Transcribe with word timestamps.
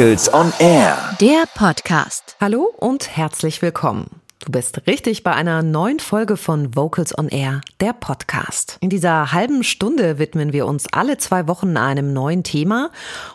Vocals 0.00 0.32
on 0.32 0.50
Air. 0.60 0.96
Der 1.20 1.44
Podcast. 1.54 2.34
Hallo 2.40 2.72
und 2.78 3.14
herzlich 3.18 3.60
willkommen. 3.60 4.22
Du 4.42 4.50
bist 4.50 4.86
richtig 4.86 5.22
bei 5.24 5.34
einer 5.34 5.62
neuen 5.62 6.00
Folge 6.00 6.38
von 6.38 6.74
Vocals 6.74 7.18
on 7.18 7.28
Air, 7.28 7.60
der 7.80 7.92
Podcast. 7.92 8.78
In 8.80 8.88
dieser 8.88 9.32
halben 9.32 9.62
Stunde 9.62 10.18
widmen 10.18 10.54
wir 10.54 10.64
uns 10.64 10.86
alle 10.90 11.18
zwei 11.18 11.46
Wochen 11.48 11.76
einem 11.76 12.14
neuen 12.14 12.44
Thema 12.44 12.90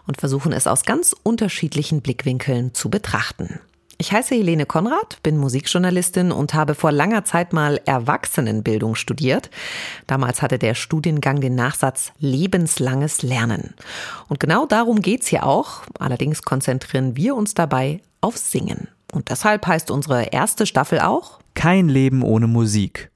und 0.07 0.19
versuchen 0.19 0.53
es 0.53 0.65
aus 0.65 0.85
ganz 0.85 1.15
unterschiedlichen 1.21 2.01
Blickwinkeln 2.01 2.73
zu 2.73 2.89
betrachten. 2.89 3.59
Ich 3.97 4.11
heiße 4.11 4.35
Helene 4.35 4.65
Konrad, 4.65 5.19
bin 5.23 5.37
Musikjournalistin 5.37 6.33
und 6.33 6.53
habe 6.53 6.75
vor 6.75 6.91
langer 6.91 7.23
Zeit 7.23 7.53
mal 7.53 7.79
Erwachsenenbildung 7.85 8.95
studiert. 8.95 9.49
Damals 10.05 10.41
hatte 10.41 10.59
der 10.59 10.75
Studiengang 10.75 11.39
den 11.39 11.55
Nachsatz 11.55 12.11
lebenslanges 12.19 13.21
Lernen. 13.21 13.73
Und 14.27 14.41
genau 14.41 14.65
darum 14.65 15.01
geht's 15.01 15.27
hier 15.27 15.45
auch. 15.45 15.83
Allerdings 15.97 16.41
konzentrieren 16.43 17.15
wir 17.15 17.35
uns 17.35 17.53
dabei 17.53 18.01
auf 18.19 18.37
Singen. 18.37 18.89
Und 19.13 19.29
deshalb 19.29 19.65
heißt 19.65 19.89
unsere 19.91 20.23
erste 20.25 20.65
Staffel 20.65 20.99
auch 20.99 21.39
Kein 21.53 21.87
Leben 21.87 22.21
ohne 22.21 22.47
Musik. 22.47 23.11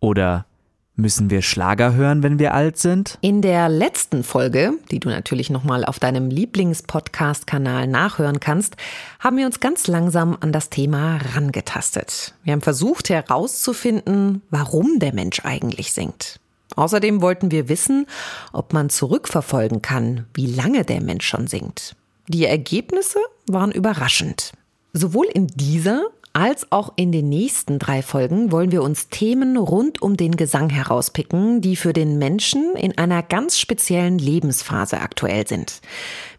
Oder 0.00 0.46
Müssen 0.94 1.30
wir 1.30 1.40
Schlager 1.40 1.94
hören, 1.94 2.22
wenn 2.22 2.38
wir 2.38 2.52
alt 2.52 2.76
sind? 2.76 3.16
In 3.22 3.40
der 3.40 3.70
letzten 3.70 4.22
Folge, 4.22 4.74
die 4.90 5.00
du 5.00 5.08
natürlich 5.08 5.48
nochmal 5.48 5.86
auf 5.86 5.98
deinem 5.98 6.28
Lieblingspodcast-Kanal 6.28 7.86
nachhören 7.86 8.40
kannst, 8.40 8.76
haben 9.18 9.38
wir 9.38 9.46
uns 9.46 9.60
ganz 9.60 9.86
langsam 9.86 10.36
an 10.40 10.52
das 10.52 10.68
Thema 10.68 11.18
rangetastet. 11.34 12.34
Wir 12.44 12.52
haben 12.52 12.60
versucht 12.60 13.08
herauszufinden, 13.08 14.42
warum 14.50 14.98
der 14.98 15.14
Mensch 15.14 15.40
eigentlich 15.44 15.94
singt. 15.94 16.38
Außerdem 16.76 17.22
wollten 17.22 17.50
wir 17.50 17.70
wissen, 17.70 18.06
ob 18.52 18.74
man 18.74 18.90
zurückverfolgen 18.90 19.80
kann, 19.80 20.26
wie 20.34 20.46
lange 20.46 20.84
der 20.84 21.02
Mensch 21.02 21.26
schon 21.26 21.46
singt. 21.46 21.96
Die 22.28 22.44
Ergebnisse 22.44 23.18
waren 23.46 23.72
überraschend. 23.72 24.52
Sowohl 24.92 25.26
in 25.26 25.46
dieser 25.46 26.08
als 26.34 26.72
auch 26.72 26.94
in 26.96 27.12
den 27.12 27.28
nächsten 27.28 27.78
drei 27.78 28.02
Folgen 28.02 28.52
wollen 28.52 28.72
wir 28.72 28.82
uns 28.82 29.08
Themen 29.08 29.58
rund 29.58 30.00
um 30.00 30.16
den 30.16 30.36
Gesang 30.36 30.70
herauspicken, 30.70 31.60
die 31.60 31.76
für 31.76 31.92
den 31.92 32.18
Menschen 32.18 32.74
in 32.74 32.96
einer 32.96 33.22
ganz 33.22 33.58
speziellen 33.58 34.18
Lebensphase 34.18 35.00
aktuell 35.00 35.46
sind. 35.46 35.82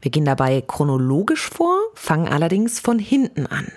Wir 0.01 0.09
gehen 0.09 0.25
dabei 0.25 0.61
chronologisch 0.61 1.47
vor, 1.47 1.77
fangen 1.93 2.27
allerdings 2.27 2.79
von 2.79 2.97
hinten 2.97 3.45
an. 3.45 3.71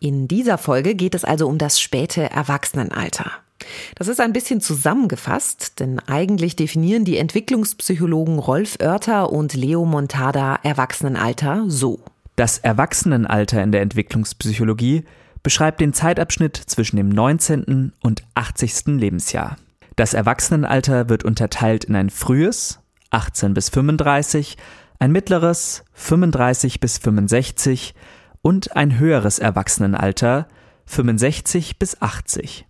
In 0.00 0.26
dieser 0.26 0.58
Folge 0.58 0.96
geht 0.96 1.14
es 1.14 1.24
also 1.24 1.46
um 1.46 1.58
das 1.58 1.80
späte 1.80 2.28
Erwachsenenalter. 2.28 3.30
Das 3.94 4.08
ist 4.08 4.20
ein 4.20 4.32
bisschen 4.32 4.60
zusammengefasst, 4.60 5.78
denn 5.78 6.00
eigentlich 6.00 6.56
definieren 6.56 7.04
die 7.04 7.18
Entwicklungspsychologen 7.18 8.40
Rolf 8.40 8.78
Oerter 8.82 9.30
und 9.30 9.54
Leo 9.54 9.84
Montada 9.84 10.58
Erwachsenenalter 10.64 11.66
so. 11.68 12.00
Das 12.36 12.58
Erwachsenenalter 12.58 13.62
in 13.62 13.72
der 13.72 13.82
Entwicklungspsychologie 13.82 15.04
beschreibt 15.42 15.80
den 15.80 15.92
Zeitabschnitt 15.92 16.56
zwischen 16.56 16.96
dem 16.96 17.08
19. 17.08 17.92
und 18.02 18.22
80. 18.34 18.98
Lebensjahr. 18.98 19.56
Das 19.96 20.14
Erwachsenenalter 20.14 21.08
wird 21.08 21.24
unterteilt 21.24 21.84
in 21.84 21.96
ein 21.96 22.10
frühes, 22.10 22.80
18 23.10 23.52
bis 23.52 23.68
35, 23.68 24.56
ein 24.98 25.12
mittleres, 25.12 25.84
35 25.92 26.80
bis 26.80 26.98
65 26.98 27.94
und 28.40 28.74
ein 28.76 28.98
höheres 28.98 29.38
Erwachsenenalter, 29.38 30.48
65 30.86 31.78
bis 31.78 32.00
80. 32.00 32.66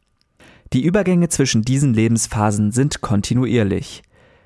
Die 0.73 0.83
Übergänge 0.83 1.29
zwischen 1.29 1.63
diesen 1.63 1.95
Lebensphasen 1.95 2.73
sind 2.73 3.01
kontinuierlich. 3.01 4.03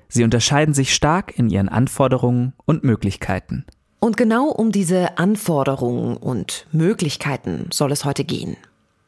Sie 0.09 0.23
unterscheiden 0.23 0.73
sich 0.73 0.93
stark 0.93 1.37
in 1.37 1.49
ihren 1.49 1.69
Anforderungen 1.69 2.53
und 2.65 2.83
Möglichkeiten. 2.83 3.65
Und 3.99 4.15
genau 4.15 4.49
um 4.49 4.71
diese 4.71 5.17
Anforderungen 5.17 6.17
und 6.17 6.67
Möglichkeiten 6.71 7.69
soll 7.71 7.91
es 7.91 8.05
heute 8.05 8.23
gehen. 8.23 8.57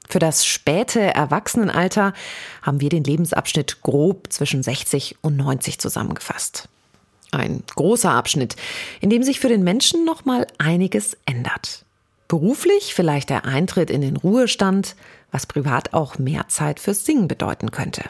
Für 0.09 0.17
das 0.17 0.43
späte 0.43 0.99
Erwachsenenalter 0.99 2.13
haben 2.63 2.81
wir 2.81 2.89
den 2.89 3.03
Lebensabschnitt 3.03 3.83
grob 3.83 4.33
zwischen 4.33 4.63
60 4.63 5.17
und 5.21 5.37
90 5.37 5.77
zusammengefasst. 5.77 6.67
Ein 7.31 7.63
großer 7.75 8.09
Abschnitt, 8.09 8.55
in 9.01 9.11
dem 9.11 9.21
sich 9.21 9.39
für 9.39 9.49
den 9.49 9.63
Menschen 9.63 10.03
nochmal 10.05 10.47
einiges 10.57 11.15
ändert. 11.27 11.85
Beruflich 12.27 12.95
vielleicht 12.95 13.29
der 13.29 13.45
Eintritt 13.45 13.91
in 13.91 14.01
den 14.01 14.17
Ruhestand, 14.17 14.95
was 15.31 15.45
privat 15.45 15.93
auch 15.93 16.17
mehr 16.17 16.47
Zeit 16.47 16.79
fürs 16.79 17.05
Singen 17.05 17.27
bedeuten 17.27 17.69
könnte. 17.69 18.03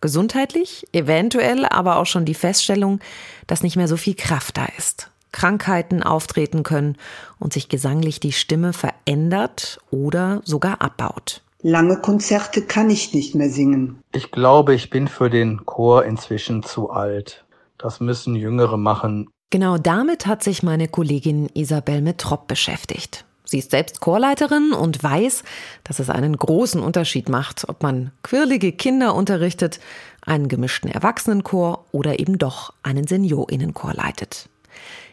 Gesundheitlich 0.00 0.86
eventuell 0.92 1.66
aber 1.66 1.96
auch 1.96 2.06
schon 2.06 2.24
die 2.24 2.34
Feststellung, 2.34 3.00
dass 3.46 3.62
nicht 3.62 3.76
mehr 3.76 3.88
so 3.88 3.98
viel 3.98 4.14
Kraft 4.14 4.56
da 4.56 4.66
ist 4.78 5.10
Krankheiten 5.36 6.02
auftreten 6.02 6.62
können 6.62 6.96
und 7.38 7.52
sich 7.52 7.68
gesanglich 7.68 8.20
die 8.20 8.32
Stimme 8.32 8.72
verändert 8.72 9.78
oder 9.90 10.40
sogar 10.44 10.80
abbaut. 10.80 11.42
Lange 11.60 11.98
Konzerte 11.98 12.62
kann 12.62 12.88
ich 12.88 13.12
nicht 13.12 13.34
mehr 13.34 13.50
singen. 13.50 13.98
Ich 14.14 14.30
glaube, 14.30 14.74
ich 14.74 14.88
bin 14.88 15.08
für 15.08 15.28
den 15.28 15.66
Chor 15.66 16.06
inzwischen 16.06 16.62
zu 16.62 16.88
alt. 16.88 17.44
Das 17.76 18.00
müssen 18.00 18.34
Jüngere 18.34 18.78
machen. 18.78 19.28
Genau 19.50 19.76
damit 19.76 20.26
hat 20.26 20.42
sich 20.42 20.62
meine 20.62 20.88
Kollegin 20.88 21.50
Isabel 21.52 22.00
Metrop 22.00 22.48
beschäftigt. 22.48 23.26
Sie 23.44 23.58
ist 23.58 23.72
selbst 23.72 24.00
Chorleiterin 24.00 24.72
und 24.72 25.02
weiß, 25.02 25.44
dass 25.84 25.98
es 25.98 26.08
einen 26.08 26.36
großen 26.36 26.80
Unterschied 26.80 27.28
macht, 27.28 27.68
ob 27.68 27.82
man 27.82 28.10
quirlige 28.22 28.72
Kinder 28.72 29.14
unterrichtet, 29.14 29.80
einen 30.22 30.48
gemischten 30.48 30.90
Erwachsenenchor 30.90 31.84
oder 31.92 32.18
eben 32.18 32.38
doch 32.38 32.72
einen 32.82 33.06
Seniorinnenchor 33.06 33.92
leitet. 33.92 34.48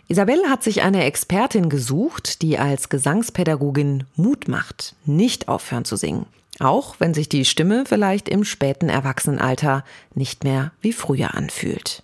Isabel 0.08 0.50
hat 0.50 0.64
sich 0.64 0.81
eine 0.81 1.06
Expertin 1.06 1.69
gesucht, 1.69 2.41
die 2.41 2.59
als 2.59 2.90
Gesangspädagogin 2.90 4.03
Mut 4.16 4.47
macht, 4.47 4.96
nicht 5.06 5.47
aufhören 5.47 5.86
zu 5.86 5.96
singen. 5.96 6.25
Auch 6.59 6.96
wenn 7.00 7.14
sich 7.14 7.30
die 7.30 7.46
Stimme 7.46 7.86
vielleicht 7.88 8.30
im 8.30 8.44
späten 8.44 8.90
Erwachsenenalter 8.90 9.84
nicht 10.13 10.44
mehr 10.44 10.72
wie 10.81 10.94
früher 10.94 11.34
anfühlt. 11.34 12.03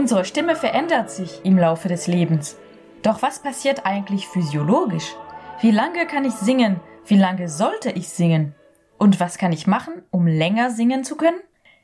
Unsere 0.00 0.24
Stimme 0.24 0.56
verändert 0.56 1.10
sich 1.10 1.44
im 1.44 1.58
Laufe 1.58 1.86
des 1.88 2.06
Lebens. 2.06 2.56
Doch 3.02 3.20
was 3.20 3.42
passiert 3.42 3.84
eigentlich 3.84 4.26
physiologisch? 4.28 5.14
Wie 5.60 5.70
lange 5.70 6.06
kann 6.06 6.24
ich 6.24 6.32
singen? 6.32 6.80
Wie 7.04 7.18
lange 7.18 7.50
sollte 7.50 7.90
ich 7.90 8.08
singen? 8.08 8.54
Und 8.96 9.20
was 9.20 9.36
kann 9.36 9.52
ich 9.52 9.66
machen, 9.66 10.00
um 10.10 10.26
länger 10.26 10.70
singen 10.70 11.04
zu 11.04 11.16
können? 11.16 11.38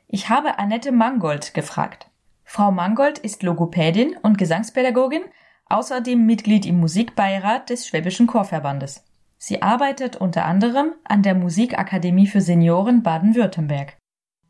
Ich 0.07 0.29
habe 0.29 0.57
Annette 0.57 0.91
Mangold 0.91 1.53
gefragt. 1.53 2.09
Frau 2.43 2.71
Mangold 2.71 3.19
ist 3.19 3.43
Logopädin 3.43 4.17
und 4.23 4.39
Gesangspädagogin, 4.39 5.21
außerdem 5.69 6.25
Mitglied 6.25 6.65
im 6.65 6.79
Musikbeirat 6.79 7.69
des 7.69 7.85
Schwäbischen 7.85 8.25
Chorverbandes. 8.25 9.05
Sie 9.37 9.61
arbeitet 9.61 10.15
unter 10.15 10.45
anderem 10.45 10.95
an 11.03 11.21
der 11.21 11.35
Musikakademie 11.35 12.25
für 12.25 12.41
Senioren 12.41 13.03
Baden-Württemberg. 13.03 13.95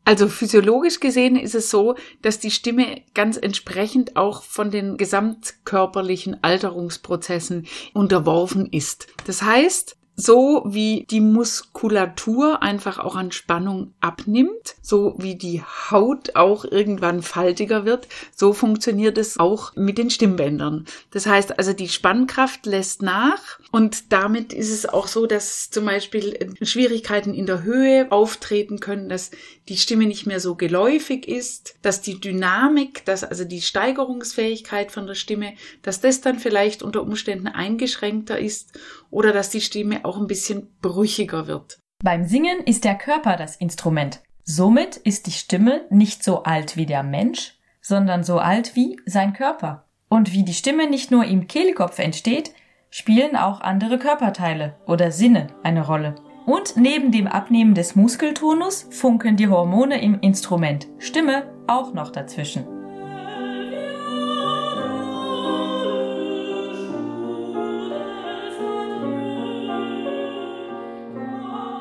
Also 0.08 0.26
physiologisch 0.28 1.00
gesehen 1.00 1.36
ist 1.36 1.54
es 1.54 1.68
so, 1.68 1.94
dass 2.22 2.40
die 2.40 2.50
Stimme 2.50 3.02
ganz 3.12 3.36
entsprechend 3.36 4.16
auch 4.16 4.42
von 4.42 4.70
den 4.70 4.96
gesamtkörperlichen 4.96 6.42
Alterungsprozessen 6.42 7.66
unterworfen 7.92 8.64
ist. 8.72 9.08
Das 9.26 9.42
heißt, 9.42 9.97
so 10.20 10.64
wie 10.66 11.06
die 11.08 11.20
Muskulatur 11.20 12.60
einfach 12.60 12.98
auch 12.98 13.14
an 13.14 13.30
Spannung 13.30 13.94
abnimmt, 14.00 14.74
so 14.82 15.14
wie 15.16 15.36
die 15.36 15.62
Haut 15.62 16.34
auch 16.34 16.64
irgendwann 16.64 17.22
faltiger 17.22 17.84
wird, 17.84 18.08
so 18.34 18.52
funktioniert 18.52 19.16
es 19.16 19.38
auch 19.38 19.76
mit 19.76 19.96
den 19.96 20.10
Stimmbändern. 20.10 20.86
Das 21.12 21.26
heißt 21.26 21.56
also, 21.56 21.72
die 21.72 21.88
Spannkraft 21.88 22.66
lässt 22.66 23.00
nach 23.00 23.60
und 23.70 24.12
damit 24.12 24.52
ist 24.52 24.72
es 24.72 24.86
auch 24.86 25.06
so, 25.06 25.26
dass 25.26 25.70
zum 25.70 25.84
Beispiel 25.84 26.52
Schwierigkeiten 26.62 27.32
in 27.32 27.46
der 27.46 27.62
Höhe 27.62 28.10
auftreten 28.10 28.80
können, 28.80 29.08
dass 29.08 29.30
die 29.68 29.76
Stimme 29.76 30.06
nicht 30.06 30.26
mehr 30.26 30.40
so 30.40 30.56
geläufig 30.56 31.28
ist, 31.28 31.76
dass 31.82 32.00
die 32.00 32.18
Dynamik, 32.18 33.04
dass 33.04 33.22
also 33.22 33.44
die 33.44 33.62
Steigerungsfähigkeit 33.62 34.90
von 34.90 35.06
der 35.06 35.14
Stimme, 35.14 35.52
dass 35.82 36.00
das 36.00 36.20
dann 36.22 36.40
vielleicht 36.40 36.82
unter 36.82 37.02
Umständen 37.02 37.46
eingeschränkter 37.46 38.38
ist 38.38 38.72
oder 39.10 39.32
dass 39.32 39.50
die 39.50 39.60
Stimme 39.60 40.04
auch 40.04 40.18
ein 40.18 40.26
bisschen 40.26 40.76
brüchiger 40.80 41.46
wird. 41.46 41.78
Beim 42.02 42.24
Singen 42.24 42.60
ist 42.64 42.84
der 42.84 42.94
Körper 42.94 43.36
das 43.36 43.56
Instrument. 43.56 44.20
Somit 44.44 44.96
ist 44.96 45.26
die 45.26 45.32
Stimme 45.32 45.82
nicht 45.90 46.22
so 46.22 46.44
alt 46.44 46.76
wie 46.76 46.86
der 46.86 47.02
Mensch, 47.02 47.58
sondern 47.80 48.22
so 48.22 48.38
alt 48.38 48.76
wie 48.76 48.98
sein 49.04 49.32
Körper. 49.32 49.84
Und 50.08 50.32
wie 50.32 50.44
die 50.44 50.54
Stimme 50.54 50.88
nicht 50.88 51.10
nur 51.10 51.24
im 51.24 51.46
Kehlkopf 51.48 51.98
entsteht, 51.98 52.52
spielen 52.90 53.36
auch 53.36 53.60
andere 53.60 53.98
Körperteile 53.98 54.76
oder 54.86 55.10
Sinne 55.10 55.48
eine 55.62 55.86
Rolle. 55.86 56.14
Und 56.46 56.76
neben 56.76 57.12
dem 57.12 57.26
Abnehmen 57.26 57.74
des 57.74 57.94
Muskeltonus 57.94 58.86
funken 58.90 59.36
die 59.36 59.48
Hormone 59.48 60.00
im 60.00 60.18
Instrument 60.20 60.88
Stimme 60.98 61.52
auch 61.66 61.92
noch 61.92 62.10
dazwischen. 62.10 62.77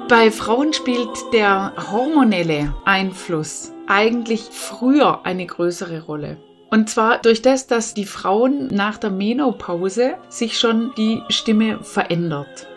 Bei 0.09 0.31
Frauen 0.31 0.71
spielt 0.71 1.33
der 1.33 1.73
hormonelle 1.91 2.73
Einfluss 2.85 3.73
eigentlich 3.87 4.43
früher 4.51 5.25
eine 5.25 5.45
größere 5.45 6.03
Rolle. 6.03 6.37
Und 6.71 6.89
zwar 6.89 7.21
durch 7.21 7.41
das, 7.41 7.67
dass 7.67 7.93
die 7.93 8.05
Frauen 8.05 8.67
nach 8.67 8.97
der 8.97 9.09
Menopause 9.09 10.15
sich 10.29 10.57
schon 10.57 10.91
die 10.97 11.21
Stimme 11.27 11.79
verändert. 11.83 12.67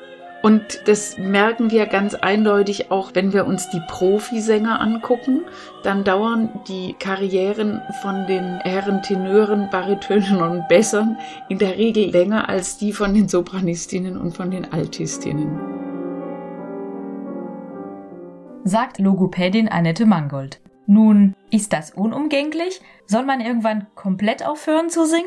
Und 0.42 0.80
das 0.86 1.18
merken 1.18 1.70
wir 1.70 1.86
ganz 1.86 2.14
eindeutig 2.16 2.90
auch, 2.90 3.12
wenn 3.14 3.32
wir 3.32 3.46
uns 3.46 3.70
die 3.70 3.82
Profisänger 3.86 4.80
angucken. 4.80 5.42
Dann 5.84 6.02
dauern 6.02 6.48
die 6.66 6.96
Karrieren 6.98 7.80
von 8.02 8.26
den 8.26 8.58
Herren 8.62 9.02
Tenören, 9.02 9.70
Baritönen 9.70 10.42
und 10.42 10.66
Bessern 10.66 11.16
in 11.48 11.58
der 11.58 11.76
Regel 11.76 12.10
länger 12.10 12.48
als 12.48 12.76
die 12.76 12.92
von 12.92 13.14
den 13.14 13.28
Sopranistinnen 13.28 14.16
und 14.16 14.36
von 14.36 14.50
den 14.50 14.72
Altistinnen 14.72 15.79
sagt 18.64 18.98
Logopädin 18.98 19.68
Annette 19.68 20.06
Mangold. 20.06 20.60
Nun, 20.86 21.34
ist 21.50 21.72
das 21.72 21.92
unumgänglich? 21.92 22.80
Soll 23.06 23.24
man 23.24 23.40
irgendwann 23.40 23.86
komplett 23.94 24.44
aufhören 24.44 24.90
zu 24.90 25.06
singen? 25.06 25.26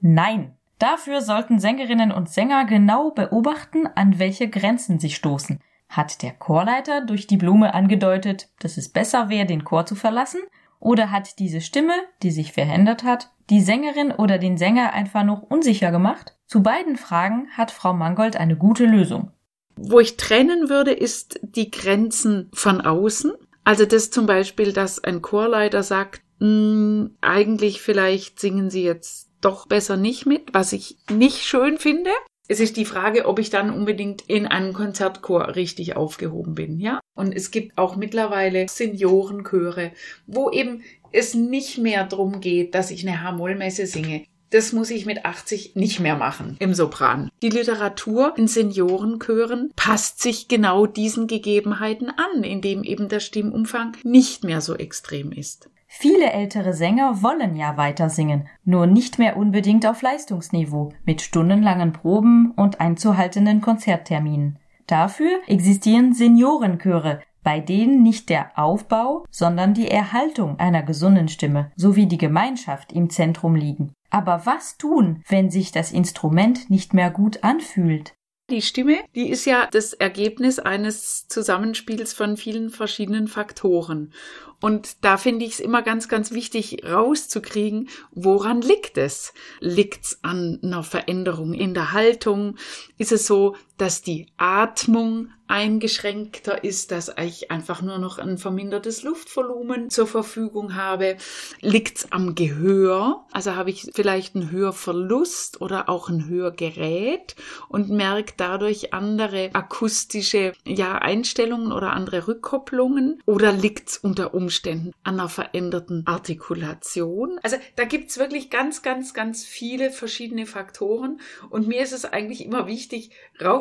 Nein. 0.00 0.54
Dafür 0.78 1.20
sollten 1.20 1.60
Sängerinnen 1.60 2.10
und 2.10 2.28
Sänger 2.28 2.64
genau 2.64 3.10
beobachten, 3.10 3.86
an 3.94 4.18
welche 4.18 4.48
Grenzen 4.48 4.98
sie 4.98 5.10
stoßen. 5.10 5.60
Hat 5.88 6.22
der 6.22 6.32
Chorleiter 6.32 7.00
durch 7.00 7.26
die 7.26 7.36
Blume 7.36 7.74
angedeutet, 7.74 8.50
dass 8.58 8.76
es 8.76 8.88
besser 8.88 9.28
wäre, 9.28 9.46
den 9.46 9.64
Chor 9.64 9.86
zu 9.86 9.94
verlassen? 9.94 10.40
Oder 10.80 11.10
hat 11.10 11.38
diese 11.38 11.60
Stimme, 11.60 11.94
die 12.22 12.32
sich 12.32 12.52
verändert 12.52 13.04
hat, 13.04 13.30
die 13.50 13.60
Sängerin 13.60 14.10
oder 14.10 14.38
den 14.38 14.58
Sänger 14.58 14.92
einfach 14.92 15.22
noch 15.22 15.42
unsicher 15.42 15.92
gemacht? 15.92 16.36
Zu 16.46 16.62
beiden 16.62 16.96
Fragen 16.96 17.48
hat 17.56 17.70
Frau 17.70 17.94
Mangold 17.94 18.36
eine 18.36 18.56
gute 18.56 18.84
Lösung. 18.84 19.30
Wo 19.76 20.00
ich 20.00 20.16
trennen 20.16 20.68
würde, 20.68 20.92
ist 20.92 21.40
die 21.42 21.70
Grenzen 21.70 22.50
von 22.52 22.80
außen. 22.80 23.32
Also 23.64 23.86
das 23.86 24.10
zum 24.10 24.26
Beispiel, 24.26 24.72
dass 24.72 25.02
ein 25.02 25.22
Chorleiter 25.22 25.82
sagt, 25.82 26.22
hm, 26.38 27.16
eigentlich 27.20 27.80
vielleicht 27.80 28.40
singen 28.40 28.70
Sie 28.70 28.82
jetzt 28.82 29.30
doch 29.40 29.66
besser 29.66 29.96
nicht 29.96 30.26
mit, 30.26 30.52
was 30.52 30.72
ich 30.72 30.96
nicht 31.10 31.44
schön 31.44 31.78
finde. 31.78 32.10
Es 32.46 32.60
ist 32.60 32.76
die 32.76 32.84
Frage, 32.84 33.26
ob 33.26 33.38
ich 33.38 33.48
dann 33.48 33.70
unbedingt 33.70 34.22
in 34.22 34.46
einem 34.46 34.74
Konzertchor 34.74 35.56
richtig 35.56 35.96
aufgehoben 35.96 36.54
bin, 36.54 36.78
ja? 36.78 37.00
Und 37.14 37.34
es 37.34 37.50
gibt 37.50 37.78
auch 37.78 37.96
mittlerweile 37.96 38.68
Seniorenchöre, 38.68 39.92
wo 40.26 40.50
eben 40.50 40.82
es 41.10 41.32
nicht 41.32 41.78
mehr 41.78 42.04
drum 42.04 42.40
geht, 42.40 42.74
dass 42.74 42.90
ich 42.90 43.06
eine 43.06 43.22
H-Moll-Messe 43.22 43.86
singe. 43.86 44.26
Das 44.50 44.72
muss 44.72 44.90
ich 44.90 45.06
mit 45.06 45.24
80 45.24 45.74
nicht 45.74 46.00
mehr 46.00 46.16
machen 46.16 46.56
im 46.60 46.74
Sopran. 46.74 47.30
Die 47.42 47.48
Literatur 47.48 48.34
in 48.36 48.46
Seniorenchören 48.46 49.72
passt 49.74 50.22
sich 50.22 50.48
genau 50.48 50.86
diesen 50.86 51.26
Gegebenheiten 51.26 52.10
an, 52.10 52.44
indem 52.44 52.84
eben 52.84 53.08
der 53.08 53.20
Stimmumfang 53.20 53.96
nicht 54.04 54.44
mehr 54.44 54.60
so 54.60 54.74
extrem 54.74 55.32
ist. 55.32 55.70
Viele 55.96 56.32
ältere 56.32 56.74
Sänger 56.74 57.22
wollen 57.22 57.54
ja 57.54 57.76
weiter 57.76 58.10
singen, 58.10 58.48
nur 58.64 58.88
nicht 58.88 59.20
mehr 59.20 59.36
unbedingt 59.36 59.86
auf 59.86 60.02
Leistungsniveau, 60.02 60.92
mit 61.04 61.22
stundenlangen 61.22 61.92
Proben 61.92 62.50
und 62.56 62.80
einzuhaltenden 62.80 63.60
Konzertterminen. 63.60 64.58
Dafür 64.88 65.40
existieren 65.46 66.12
Seniorenchöre, 66.12 67.20
bei 67.44 67.60
denen 67.60 68.02
nicht 68.02 68.28
der 68.28 68.58
Aufbau, 68.58 69.24
sondern 69.30 69.72
die 69.72 69.88
Erhaltung 69.88 70.58
einer 70.58 70.82
gesunden 70.82 71.28
Stimme 71.28 71.70
sowie 71.76 72.06
die 72.06 72.18
Gemeinschaft 72.18 72.92
im 72.92 73.08
Zentrum 73.08 73.54
liegen. 73.54 73.93
Aber 74.10 74.42
was 74.44 74.78
tun, 74.78 75.22
wenn 75.28 75.50
sich 75.50 75.72
das 75.72 75.92
Instrument 75.92 76.70
nicht 76.70 76.94
mehr 76.94 77.10
gut 77.10 77.42
anfühlt? 77.42 78.14
Die 78.50 78.60
Stimme, 78.60 78.98
die 79.14 79.30
ist 79.30 79.46
ja 79.46 79.66
das 79.70 79.94
Ergebnis 79.94 80.58
eines 80.58 81.26
Zusammenspiels 81.28 82.12
von 82.12 82.36
vielen 82.36 82.68
verschiedenen 82.68 83.26
Faktoren. 83.26 84.12
Und 84.60 85.02
da 85.02 85.16
finde 85.16 85.46
ich 85.46 85.52
es 85.52 85.60
immer 85.60 85.80
ganz, 85.80 86.08
ganz 86.08 86.30
wichtig 86.30 86.84
rauszukriegen, 86.84 87.88
woran 88.10 88.60
liegt 88.60 88.98
es? 88.98 89.32
Liegt 89.60 90.04
es 90.04 90.18
an 90.22 90.60
einer 90.62 90.82
Veränderung 90.82 91.54
in 91.54 91.72
der 91.72 91.92
Haltung? 91.92 92.56
Ist 92.98 93.12
es 93.12 93.26
so, 93.26 93.56
dass 93.76 94.02
die 94.02 94.26
Atmung 94.36 95.28
eingeschränkter 95.46 96.64
ist, 96.64 96.90
dass 96.90 97.12
ich 97.22 97.50
einfach 97.50 97.82
nur 97.82 97.98
noch 97.98 98.18
ein 98.18 98.38
vermindertes 98.38 99.02
Luftvolumen 99.02 99.90
zur 99.90 100.06
Verfügung 100.06 100.74
habe? 100.74 101.16
Liegt 101.60 101.98
es 101.98 102.12
am 102.12 102.34
Gehör? 102.34 103.26
Also 103.30 103.54
habe 103.54 103.70
ich 103.70 103.90
vielleicht 103.94 104.34
einen 104.34 104.50
Hörverlust 104.50 105.60
oder 105.60 105.88
auch 105.88 106.08
ein 106.08 106.28
Hörgerät 106.28 107.36
und 107.68 107.90
merke 107.90 108.32
dadurch 108.36 108.94
andere 108.94 109.50
akustische 109.52 110.54
ja, 110.64 110.96
Einstellungen 110.96 111.72
oder 111.72 111.92
andere 111.92 112.26
Rückkopplungen? 112.26 113.22
Oder 113.26 113.52
liegt 113.52 113.90
es 113.90 113.98
unter 113.98 114.34
Umständen 114.34 114.92
an 115.02 115.20
einer 115.20 115.28
veränderten 115.28 116.06
Artikulation? 116.06 117.38
Also 117.42 117.56
da 117.76 117.84
gibt 117.84 118.10
es 118.10 118.18
wirklich 118.18 118.48
ganz, 118.48 118.82
ganz, 118.82 119.12
ganz 119.12 119.44
viele 119.44 119.90
verschiedene 119.90 120.46
Faktoren 120.46 121.20
und 121.50 121.68
mir 121.68 121.82
ist 121.82 121.92
es 121.92 122.06
eigentlich 122.06 122.44
immer 122.44 122.66
wichtig, 122.66 123.10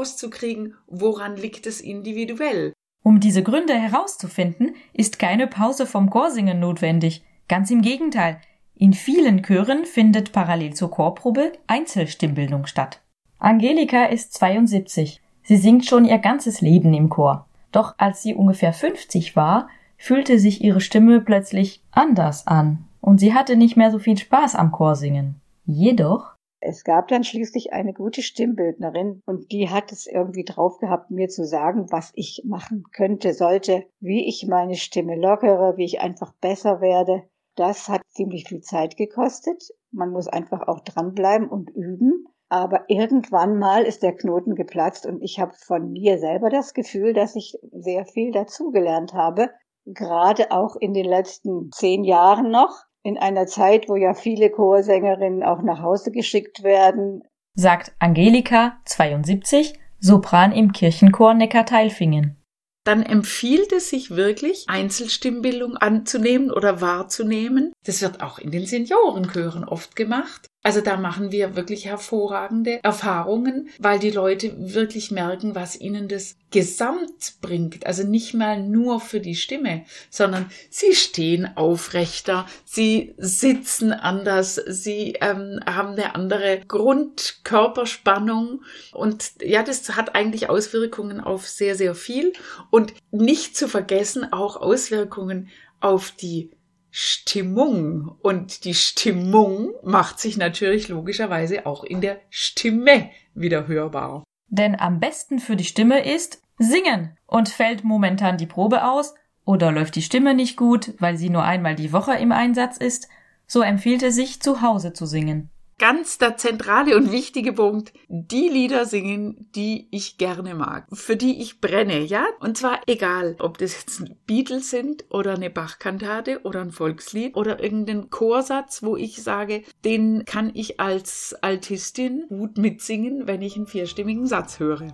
rauszukriegen, 0.03 0.75
woran 0.87 1.37
liegt 1.37 1.65
es 1.65 1.79
individuell. 1.79 2.73
Um 3.03 3.19
diese 3.19 3.43
Gründe 3.43 3.73
herauszufinden, 3.73 4.75
ist 4.93 5.17
keine 5.17 5.47
Pause 5.47 5.85
vom 5.85 6.09
Chorsingen 6.09 6.59
notwendig. 6.59 7.23
Ganz 7.47 7.71
im 7.71 7.81
Gegenteil. 7.81 8.39
In 8.75 8.93
vielen 8.93 9.43
Chören 9.43 9.85
findet 9.85 10.31
parallel 10.31 10.73
zur 10.73 10.91
Chorprobe 10.91 11.53
Einzelstimmbildung 11.67 12.65
statt. 12.65 13.01
Angelika 13.39 14.05
ist 14.05 14.33
72. 14.33 15.21
Sie 15.43 15.57
singt 15.57 15.85
schon 15.85 16.05
ihr 16.05 16.17
ganzes 16.17 16.61
Leben 16.61 16.93
im 16.93 17.09
Chor. 17.09 17.47
Doch 17.71 17.95
als 17.97 18.21
sie 18.21 18.33
ungefähr 18.33 18.73
50 18.73 19.35
war, 19.35 19.69
fühlte 19.97 20.39
sich 20.39 20.61
ihre 20.63 20.81
Stimme 20.81 21.21
plötzlich 21.21 21.81
anders 21.91 22.47
an 22.47 22.85
und 22.99 23.19
sie 23.19 23.33
hatte 23.33 23.55
nicht 23.55 23.77
mehr 23.77 23.91
so 23.91 23.99
viel 23.99 24.17
Spaß 24.17 24.55
am 24.55 24.71
Chorsingen. 24.71 25.41
Jedoch 25.65 26.32
es 26.65 26.83
gab 26.83 27.07
dann 27.09 27.23
schließlich 27.23 27.73
eine 27.73 27.93
gute 27.93 28.21
Stimmbildnerin 28.21 29.21
und 29.25 29.51
die 29.51 29.69
hat 29.69 29.91
es 29.91 30.07
irgendwie 30.07 30.43
drauf 30.43 30.77
gehabt, 30.79 31.11
mir 31.11 31.27
zu 31.27 31.45
sagen, 31.45 31.91
was 31.91 32.11
ich 32.15 32.43
machen 32.45 32.85
könnte, 32.93 33.33
sollte, 33.33 33.85
wie 33.99 34.27
ich 34.27 34.47
meine 34.47 34.75
Stimme 34.75 35.15
lockere, 35.15 35.77
wie 35.77 35.85
ich 35.85 36.01
einfach 36.01 36.33
besser 36.41 36.81
werde. 36.81 37.23
Das 37.55 37.89
hat 37.89 38.01
ziemlich 38.07 38.47
viel 38.47 38.61
Zeit 38.61 38.97
gekostet. 38.97 39.69
Man 39.91 40.11
muss 40.11 40.27
einfach 40.27 40.67
auch 40.67 40.79
dranbleiben 40.79 41.47
und 41.47 41.69
üben. 41.69 42.25
Aber 42.49 42.85
irgendwann 42.87 43.57
mal 43.57 43.83
ist 43.83 44.03
der 44.03 44.15
Knoten 44.15 44.55
geplatzt 44.55 45.05
und 45.05 45.21
ich 45.21 45.39
habe 45.39 45.53
von 45.53 45.91
mir 45.91 46.19
selber 46.19 46.49
das 46.49 46.73
Gefühl, 46.73 47.13
dass 47.13 47.35
ich 47.35 47.57
sehr 47.71 48.05
viel 48.05 48.31
dazugelernt 48.31 49.13
habe. 49.13 49.49
Gerade 49.85 50.51
auch 50.51 50.75
in 50.75 50.93
den 50.93 51.05
letzten 51.05 51.71
zehn 51.71 52.03
Jahren 52.03 52.51
noch 52.51 52.85
in 53.03 53.17
einer 53.17 53.45
Zeit, 53.47 53.89
wo 53.89 53.95
ja 53.95 54.13
viele 54.13 54.49
Chorsängerinnen 54.49 55.43
auch 55.43 55.61
nach 55.61 55.81
Hause 55.81 56.11
geschickt 56.11 56.63
werden. 56.63 57.23
Sagt 57.55 57.93
Angelika, 57.99 58.77
72, 58.85 59.77
Sopran 59.99 60.51
im 60.51 60.71
Kirchenchor 60.71 61.33
Neckarteilfingen. 61.33 62.37
Dann 62.85 63.03
empfiehlt 63.03 63.71
es 63.71 63.89
sich 63.89 64.11
wirklich, 64.11 64.65
Einzelstimmbildung 64.67 65.77
anzunehmen 65.77 66.51
oder 66.51 66.81
wahrzunehmen. 66.81 67.71
Das 67.85 68.01
wird 68.01 68.21
auch 68.21 68.39
in 68.39 68.51
den 68.51 68.65
Seniorenchören 68.65 69.63
oft 69.63 69.95
gemacht. 69.95 70.47
Also 70.65 70.79
da 70.79 70.95
machen 70.95 71.33
wir 71.33 71.57
wirklich 71.57 71.85
hervorragende 71.85 72.79
Erfahrungen, 72.83 73.67
weil 73.79 73.99
die 73.99 74.11
Leute 74.11 74.53
wirklich 74.73 75.11
merken, 75.11 75.55
was 75.55 75.79
ihnen 75.79 76.07
das 76.07 76.37
Gesamt 76.51 77.35
bringt. 77.41 77.85
Also 77.85 78.03
nicht 78.07 78.33
mal 78.33 78.63
nur 78.63 79.01
für 79.01 79.19
die 79.19 79.35
Stimme, 79.35 79.83
sondern 80.09 80.49
sie 80.69 80.95
stehen 80.95 81.57
aufrechter, 81.57 82.47
sie 82.63 83.13
sitzen 83.17 83.91
anders, 83.91 84.55
sie 84.55 85.17
ähm, 85.19 85.59
haben 85.65 85.89
eine 85.89 86.15
andere 86.15 86.61
Grundkörperspannung 86.65 88.61
und 88.93 89.31
ja, 89.41 89.63
das 89.63 89.97
hat 89.97 90.15
eigentlich 90.15 90.49
Auswirkungen 90.49 91.19
auf 91.19 91.45
sehr, 91.45 91.75
sehr 91.75 91.93
viel 91.93 92.31
und 92.69 92.93
nicht 93.11 93.57
zu 93.57 93.67
vergessen 93.67 94.31
auch 94.31 94.55
Auswirkungen 94.55 95.49
auf 95.81 96.11
die 96.11 96.51
Stimmung. 96.95 98.15
Und 98.21 98.65
die 98.65 98.75
Stimmung 98.75 99.73
macht 99.83 100.19
sich 100.19 100.37
natürlich 100.37 100.87
logischerweise 100.87 101.65
auch 101.65 101.83
in 101.83 102.01
der 102.01 102.21
Stimme 102.29 103.09
wieder 103.33 103.67
hörbar. 103.67 104.23
Denn 104.47 104.79
am 104.79 104.99
besten 104.99 105.39
für 105.39 105.55
die 105.55 105.63
Stimme 105.65 106.05
ist 106.05 106.41
singen. 106.59 107.17
Und 107.25 107.49
fällt 107.49 107.83
momentan 107.83 108.37
die 108.37 108.45
Probe 108.45 108.87
aus 108.87 109.15
oder 109.43 109.71
läuft 109.71 109.95
die 109.95 110.03
Stimme 110.03 110.35
nicht 110.35 110.55
gut, 110.55 110.93
weil 110.99 111.17
sie 111.17 111.31
nur 111.31 111.43
einmal 111.43 111.75
die 111.75 111.91
Woche 111.91 112.13
im 112.13 112.31
Einsatz 112.31 112.77
ist, 112.77 113.09
so 113.47 113.61
empfiehlt 113.61 114.03
es 114.03 114.15
sich, 114.15 114.39
zu 114.39 114.61
Hause 114.61 114.93
zu 114.93 115.07
singen. 115.07 115.49
Ganz 115.83 116.17
der 116.17 116.37
zentrale 116.37 116.95
und 116.95 117.11
wichtige 117.11 117.51
Punkt. 117.51 117.91
Die 118.07 118.47
Lieder 118.47 118.85
singen, 118.85 119.49
die 119.53 119.89
ich 119.91 120.17
gerne 120.17 120.55
mag, 120.55 120.87
für 120.93 121.17
die 121.17 121.41
ich 121.41 121.59
brenne, 121.59 121.99
ja? 121.99 122.23
Und 122.39 122.57
zwar 122.57 122.79
egal, 122.87 123.35
ob 123.39 123.57
das 123.57 123.73
jetzt 123.73 124.01
Beatles 124.25 124.69
sind 124.69 125.03
oder 125.09 125.33
eine 125.33 125.49
Bachkantate 125.49 126.39
oder 126.43 126.61
ein 126.61 126.71
Volkslied 126.71 127.35
oder 127.35 127.61
irgendein 127.61 128.09
Chorsatz, 128.09 128.81
wo 128.81 128.95
ich 128.95 129.23
sage, 129.23 129.63
den 129.83 130.23
kann 130.23 130.51
ich 130.53 130.79
als 130.79 131.35
Altistin 131.41 132.27
gut 132.29 132.57
mitsingen, 132.57 133.27
wenn 133.27 133.41
ich 133.41 133.57
einen 133.57 133.67
vierstimmigen 133.67 134.25
Satz 134.25 134.59
höre. 134.59 134.93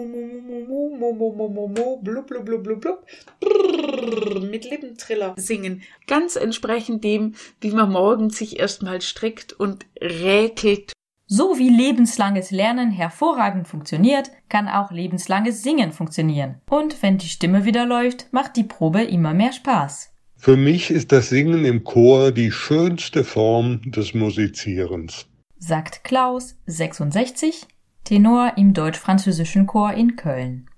Lippentriller 4.69 5.35
singen. 5.37 5.83
Ganz 6.07 6.35
entsprechend 6.35 7.03
dem, 7.03 7.35
wie 7.61 7.71
man 7.71 7.91
morgens 7.91 8.37
sich 8.37 8.57
erstmal 8.59 9.01
strickt 9.01 9.53
und 9.53 9.85
räkelt. 10.01 10.93
So 11.29 11.59
wie 11.59 11.69
lebenslanges 11.69 12.51
Lernen 12.51 12.89
hervorragend 12.89 13.67
funktioniert, 13.67 14.31
kann 14.47 14.69
auch 14.69 14.91
lebenslanges 14.91 15.61
Singen 15.61 15.91
funktionieren. 15.91 16.61
Und 16.69 17.03
wenn 17.03 17.17
die 17.17 17.27
Stimme 17.27 17.65
wieder 17.65 17.85
läuft, 17.85 18.31
macht 18.31 18.55
die 18.55 18.63
Probe 18.63 19.03
immer 19.03 19.33
mehr 19.33 19.51
Spaß. 19.51 20.13
Für 20.37 20.55
mich 20.55 20.89
ist 20.89 21.11
das 21.11 21.27
Singen 21.27 21.65
im 21.65 21.83
Chor 21.83 22.31
die 22.31 22.51
schönste 22.51 23.25
Form 23.25 23.81
des 23.83 24.13
Musizierens, 24.13 25.25
sagt 25.57 26.05
Klaus 26.05 26.55
66 26.67 27.67
Tenor 28.07 28.53
im 28.55 28.73
deutsch-französischen 28.73 29.67
Chor 29.67 29.91
in 29.91 30.15
Köln. 30.15 30.69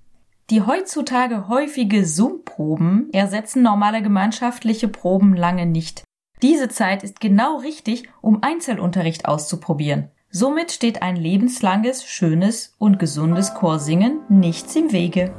Die 0.50 0.64
heutzutage 0.64 1.48
häufige 1.48 2.04
Zoom-Proben 2.04 3.10
ersetzen 3.14 3.62
normale 3.62 4.02
gemeinschaftliche 4.02 4.88
Proben 4.88 5.36
lange 5.36 5.68
nicht. 5.68 6.02
Diese 6.42 6.70
Zeit 6.70 7.04
ist 7.04 7.22
genau 7.22 7.58
richtig, 7.58 8.10
um 8.22 8.42
Einzelunterricht 8.42 9.28
auszuprobieren. 9.28 10.10
Somit 10.32 10.72
steht 10.72 11.04
ein 11.04 11.18
lebenslanges, 11.18 12.04
schönes 12.04 12.74
und 12.80 12.98
gesundes 12.98 13.54
Chorsingen 13.54 14.22
nichts 14.28 14.76
im 14.76 14.92
Wege. 14.92 15.32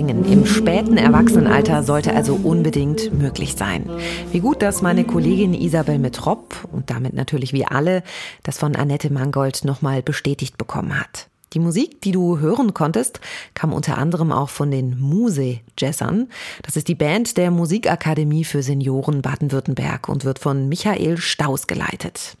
Singen 0.00 0.24
im 0.24 0.46
späten 0.46 0.96
Erwachsenenalter 0.96 1.82
sollte 1.82 2.14
also 2.14 2.34
unbedingt 2.34 3.12
möglich 3.12 3.54
sein. 3.54 3.84
Wie 4.32 4.40
gut, 4.40 4.62
dass 4.62 4.80
meine 4.80 5.04
Kollegin 5.04 5.52
Isabel 5.52 5.98
Metrop 5.98 6.66
und 6.72 6.88
damit 6.88 7.12
natürlich 7.12 7.52
wir 7.52 7.70
alle 7.70 8.02
das 8.42 8.56
von 8.56 8.76
Annette 8.76 9.12
Mangold 9.12 9.62
nochmal 9.66 10.00
bestätigt 10.00 10.56
bekommen 10.56 10.98
hat. 10.98 11.28
Die 11.52 11.58
Musik, 11.58 12.00
die 12.00 12.12
du 12.12 12.38
hören 12.38 12.72
konntest, 12.72 13.20
kam 13.52 13.74
unter 13.74 13.98
anderem 13.98 14.32
auch 14.32 14.48
von 14.48 14.70
den 14.70 14.98
Muse-Jazzern. 14.98 16.28
Das 16.62 16.76
ist 16.76 16.88
die 16.88 16.94
Band 16.94 17.36
der 17.36 17.50
Musikakademie 17.50 18.44
für 18.44 18.62
Senioren 18.62 19.20
Baden-Württemberg 19.20 20.08
und 20.08 20.24
wird 20.24 20.38
von 20.38 20.66
Michael 20.70 21.18
Staus 21.18 21.66
geleitet. 21.66 22.38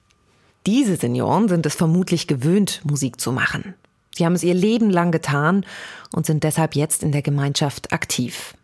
Diese 0.66 0.96
Senioren 0.96 1.48
sind 1.50 1.66
es 1.66 1.74
vermutlich 1.74 2.26
gewöhnt, 2.26 2.80
Musik 2.88 3.20
zu 3.20 3.32
machen. 3.32 3.74
Sie 4.14 4.24
haben 4.24 4.34
es 4.34 4.42
ihr 4.42 4.54
Leben 4.54 4.90
lang 4.90 5.12
getan 5.12 5.64
und 6.12 6.26
sind 6.26 6.44
deshalb 6.44 6.74
jetzt 6.74 7.02
in 7.02 7.12
der 7.12 7.22
Gemeinschaft 7.22 7.92
aktiv. 7.92 8.54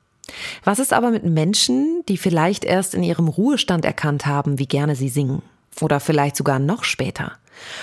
Was 0.64 0.78
ist 0.78 0.92
aber 0.92 1.10
mit 1.10 1.24
Menschen, 1.24 2.02
die 2.08 2.16
vielleicht 2.16 2.64
erst 2.64 2.94
in 2.94 3.02
ihrem 3.02 3.28
Ruhestand 3.28 3.84
erkannt 3.84 4.26
haben, 4.26 4.58
wie 4.58 4.66
gerne 4.66 4.96
sie 4.96 5.08
singen? 5.08 5.42
Oder 5.80 6.00
vielleicht 6.00 6.36
sogar 6.36 6.58
noch 6.58 6.84
später? 6.84 7.38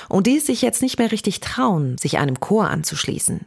und 0.09 0.27
die 0.27 0.39
sich 0.39 0.61
jetzt 0.61 0.81
nicht 0.81 0.99
mehr 0.99 1.11
richtig 1.11 1.39
trauen, 1.39 1.97
sich 1.97 2.17
einem 2.17 2.39
Chor 2.39 2.69
anzuschließen. 2.69 3.41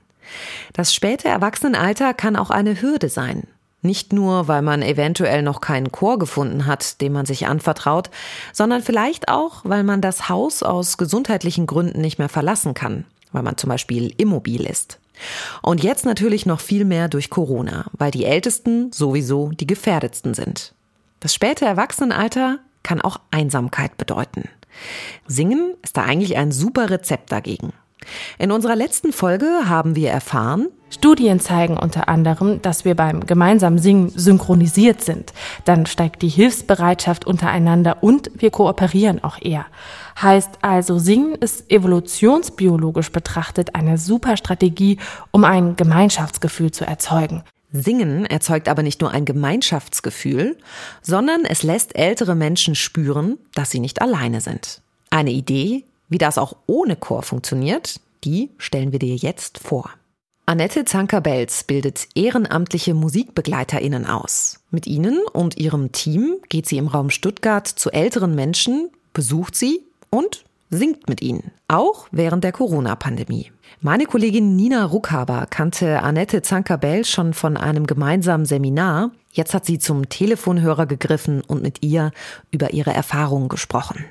Das 0.72 0.94
späte 0.94 1.28
Erwachsenenalter 1.28 2.14
kann 2.14 2.36
auch 2.36 2.50
eine 2.50 2.80
Hürde 2.80 3.08
sein. 3.08 3.46
Nicht 3.82 4.12
nur, 4.12 4.48
weil 4.48 4.62
man 4.62 4.82
eventuell 4.82 5.42
noch 5.42 5.60
keinen 5.60 5.92
Chor 5.92 6.18
gefunden 6.18 6.66
hat, 6.66 7.00
dem 7.00 7.12
man 7.12 7.26
sich 7.26 7.46
anvertraut, 7.46 8.10
sondern 8.52 8.82
vielleicht 8.82 9.28
auch, 9.28 9.60
weil 9.64 9.84
man 9.84 10.00
das 10.00 10.28
Haus 10.28 10.62
aus 10.62 10.98
gesundheitlichen 10.98 11.66
Gründen 11.66 12.00
nicht 12.00 12.18
mehr 12.18 12.28
verlassen 12.28 12.74
kann, 12.74 13.04
weil 13.36 13.42
man 13.42 13.58
zum 13.58 13.68
Beispiel 13.68 14.14
immobil 14.16 14.64
ist. 14.64 14.98
Und 15.60 15.82
jetzt 15.82 16.06
natürlich 16.06 16.46
noch 16.46 16.60
viel 16.60 16.86
mehr 16.86 17.08
durch 17.08 17.28
Corona, 17.28 17.84
weil 17.92 18.10
die 18.10 18.24
Ältesten 18.24 18.90
sowieso 18.92 19.50
die 19.50 19.66
gefährdetsten 19.66 20.32
sind. 20.32 20.74
Das 21.20 21.34
späte 21.34 21.66
Erwachsenenalter 21.66 22.60
kann 22.82 23.02
auch 23.02 23.20
Einsamkeit 23.30 23.98
bedeuten. 23.98 24.48
Singen 25.26 25.74
ist 25.82 25.98
da 25.98 26.04
eigentlich 26.04 26.36
ein 26.36 26.50
super 26.50 26.88
Rezept 26.88 27.30
dagegen. 27.30 27.74
In 28.38 28.52
unserer 28.52 28.76
letzten 28.76 29.12
Folge 29.12 29.68
haben 29.68 29.96
wir 29.96 30.10
erfahren, 30.10 30.68
Studien 30.88 31.40
zeigen 31.40 31.76
unter 31.76 32.08
anderem, 32.08 32.62
dass 32.62 32.84
wir 32.84 32.94
beim 32.94 33.26
gemeinsamen 33.26 33.78
Singen 33.78 34.10
synchronisiert 34.14 35.02
sind. 35.02 35.32
Dann 35.64 35.84
steigt 35.84 36.22
die 36.22 36.28
Hilfsbereitschaft 36.28 37.26
untereinander 37.26 37.98
und 38.02 38.30
wir 38.36 38.50
kooperieren 38.50 39.22
auch 39.22 39.38
eher. 39.42 39.66
Heißt 40.20 40.58
also, 40.62 40.98
Singen 40.98 41.34
ist 41.34 41.70
evolutionsbiologisch 41.70 43.12
betrachtet 43.12 43.74
eine 43.74 43.98
super 43.98 44.36
Strategie, 44.36 44.98
um 45.30 45.44
ein 45.44 45.76
Gemeinschaftsgefühl 45.76 46.70
zu 46.70 46.86
erzeugen. 46.86 47.42
Singen 47.72 48.24
erzeugt 48.24 48.68
aber 48.68 48.82
nicht 48.82 49.02
nur 49.02 49.10
ein 49.10 49.26
Gemeinschaftsgefühl, 49.26 50.56
sondern 51.02 51.44
es 51.44 51.62
lässt 51.62 51.96
ältere 51.96 52.34
Menschen 52.34 52.74
spüren, 52.74 53.38
dass 53.54 53.70
sie 53.70 53.80
nicht 53.80 54.00
alleine 54.00 54.40
sind. 54.40 54.80
Eine 55.10 55.32
Idee, 55.32 55.84
wie 56.08 56.18
das 56.18 56.38
auch 56.38 56.56
ohne 56.66 56.96
Chor 56.96 57.22
funktioniert, 57.22 58.00
die 58.24 58.50
stellen 58.56 58.92
wir 58.92 58.98
dir 58.98 59.16
jetzt 59.16 59.58
vor. 59.58 59.90
Annette 60.46 60.84
Zanker-Belz 60.84 61.64
bildet 61.64 62.06
ehrenamtliche 62.14 62.94
MusikbegleiterInnen 62.94 64.06
aus. 64.06 64.60
Mit 64.70 64.86
ihnen 64.86 65.18
und 65.32 65.58
ihrem 65.58 65.90
Team 65.90 66.36
geht 66.48 66.66
sie 66.66 66.78
im 66.78 66.86
Raum 66.86 67.10
Stuttgart 67.10 67.66
zu 67.66 67.90
älteren 67.90 68.34
Menschen, 68.34 68.90
besucht 69.12 69.56
sie 69.56 69.85
und 70.16 70.44
singt 70.70 71.08
mit 71.08 71.20
ihnen, 71.20 71.52
auch 71.68 72.08
während 72.10 72.42
der 72.42 72.52
Corona-Pandemie. 72.52 73.52
Meine 73.82 74.06
Kollegin 74.06 74.56
Nina 74.56 74.86
Ruckhaber 74.86 75.46
kannte 75.48 76.02
Annette 76.02 76.40
Zanker-Bell 76.40 77.04
schon 77.04 77.34
von 77.34 77.56
einem 77.58 77.86
gemeinsamen 77.86 78.46
Seminar. 78.46 79.12
Jetzt 79.32 79.52
hat 79.52 79.66
sie 79.66 79.78
zum 79.78 80.08
Telefonhörer 80.08 80.86
gegriffen 80.86 81.42
und 81.42 81.62
mit 81.62 81.84
ihr 81.84 82.12
über 82.50 82.72
ihre 82.72 82.94
Erfahrungen 82.94 83.48
gesprochen. 83.48 84.06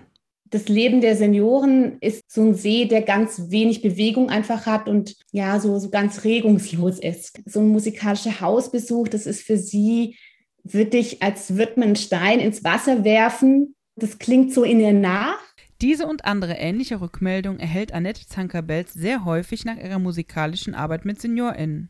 Das 0.51 0.69
Leben 0.69 1.01
der 1.01 1.17
Senioren 1.17 1.97
ist 1.99 2.21
so 2.31 2.41
ein 2.41 2.53
See, 2.53 2.85
der 2.85 3.01
ganz 3.01 3.49
wenig 3.49 3.81
Bewegung 3.81 4.29
einfach 4.29 4.67
hat 4.67 4.87
und 4.87 5.15
ja, 5.31 5.59
so, 5.59 5.79
so 5.79 5.89
ganz 5.89 6.23
regungslos 6.23 6.99
ist. 6.99 7.41
So 7.47 7.61
ein 7.61 7.69
musikalischer 7.69 8.39
Hausbesuch, 8.39 9.07
das 9.07 9.25
ist 9.25 9.41
für 9.41 9.57
sie 9.57 10.15
wirklich, 10.63 11.23
als 11.23 11.57
würde 11.57 11.73
man 11.77 11.87
einen 11.87 11.95
Stein 11.95 12.39
ins 12.39 12.63
Wasser 12.63 13.03
werfen. 13.03 13.75
Das 13.95 14.19
klingt 14.19 14.53
so 14.53 14.63
in 14.63 14.79
ihr 14.79 14.93
nach 14.93 15.39
diese 15.85 16.07
und 16.07 16.25
andere 16.25 16.53
ähnliche 16.53 16.99
Rückmeldungen 16.99 17.59
erhält 17.59 17.91
Annette 17.91 18.25
Zanker-Belz 18.25 18.93
sehr 18.93 19.23
häufig 19.23 19.65
nach 19.65 19.77
ihrer 19.77 19.99
musikalischen 19.99 20.73
Arbeit 20.73 21.05
mit 21.05 21.21
SeniorInnen. 21.21 21.89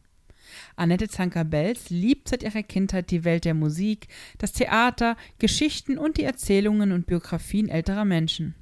Annette 0.75 1.07
Zanker-Belz 1.07 1.91
liebt 1.91 2.27
seit 2.27 2.43
ihrer 2.43 2.61
Kindheit 2.61 3.09
die 3.09 3.23
Welt 3.23 3.45
der 3.45 3.53
Musik, 3.53 4.09
das 4.37 4.51
Theater, 4.51 5.15
Geschichten 5.39 5.97
und 5.97 6.17
die 6.17 6.25
Erzählungen 6.25 6.91
und 6.91 7.05
Biografien 7.05 7.69
älterer 7.69 8.03
Menschen. 8.03 8.55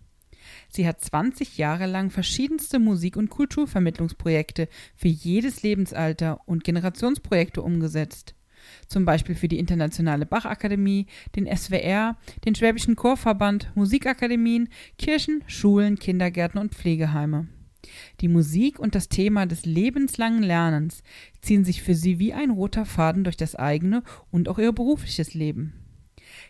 Sie 0.70 0.88
hat 0.88 1.02
20 1.02 1.58
Jahre 1.58 1.88
lang 1.88 2.12
verschiedenste 2.12 2.78
Musik- 2.78 3.18
und 3.18 3.32
Kulturvermittlungsprojekte 3.32 4.70
für 4.96 5.08
jedes 5.08 5.64
Lebensalter 5.64 6.42
und 6.46 6.64
Generationsprojekte 6.64 7.64
umgesetzt 7.64 8.36
zum 8.88 9.06
Beispiel 9.06 9.36
für 9.36 9.48
die 9.48 9.60
Internationale 9.60 10.26
Bachakademie, 10.26 11.08
den 11.36 11.46
SWR, 11.46 12.18
den 12.46 12.56
Schwäbischen 12.56 12.96
Chorverband, 12.96 13.72
Musikakademien, 13.76 14.70
Kirchen, 14.98 15.44
Schulen, 15.48 15.98
Kindergärten 15.98 16.60
und 16.60 16.74
Pflegeheime. 16.74 17.48
Die 18.22 18.28
Musik 18.28 18.80
und 18.80 18.96
das 18.96 19.10
Thema 19.10 19.46
des 19.46 19.66
lebenslangen 19.66 20.44
Lernens 20.44 21.04
ziehen 21.42 21.66
sich 21.66 21.82
für 21.82 21.96
sie 21.96 22.20
wie 22.20 22.34
ein 22.34 22.50
roter 22.50 22.86
Faden 22.86 23.24
durch 23.24 23.38
das 23.38 23.56
eigene 23.56 24.04
und 24.32 24.48
auch 24.48 24.60
ihr 24.60 24.72
berufliches 24.72 25.34
Leben. 25.34 25.83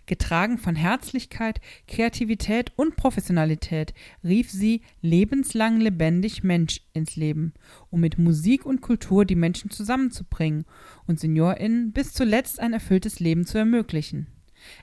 Getragen 0.06 0.58
von 0.58 0.76
Herzlichkeit, 0.76 1.62
Kreativität 1.88 2.74
und 2.76 2.98
Professionalität 2.98 3.94
rief 4.24 4.52
sie 4.52 4.82
lebenslang 5.02 5.80
lebendig 5.80 6.44
Mensch 6.44 6.82
ins 6.94 7.16
Leben, 7.16 7.54
um 7.90 8.02
mit 8.02 8.18
Musik 8.18 8.66
und 8.66 8.82
Kultur 8.82 9.24
die 9.24 9.36
Menschen 9.36 9.70
zusammenzubringen 9.70 10.66
und 11.08 11.20
SeniorInnen 11.20 11.94
bis 11.94 12.12
zuletzt 12.12 12.60
ein 12.60 12.74
erfülltes 12.74 13.20
Leben 13.20 13.46
zu 13.46 13.58
ermöglichen. 13.58 14.28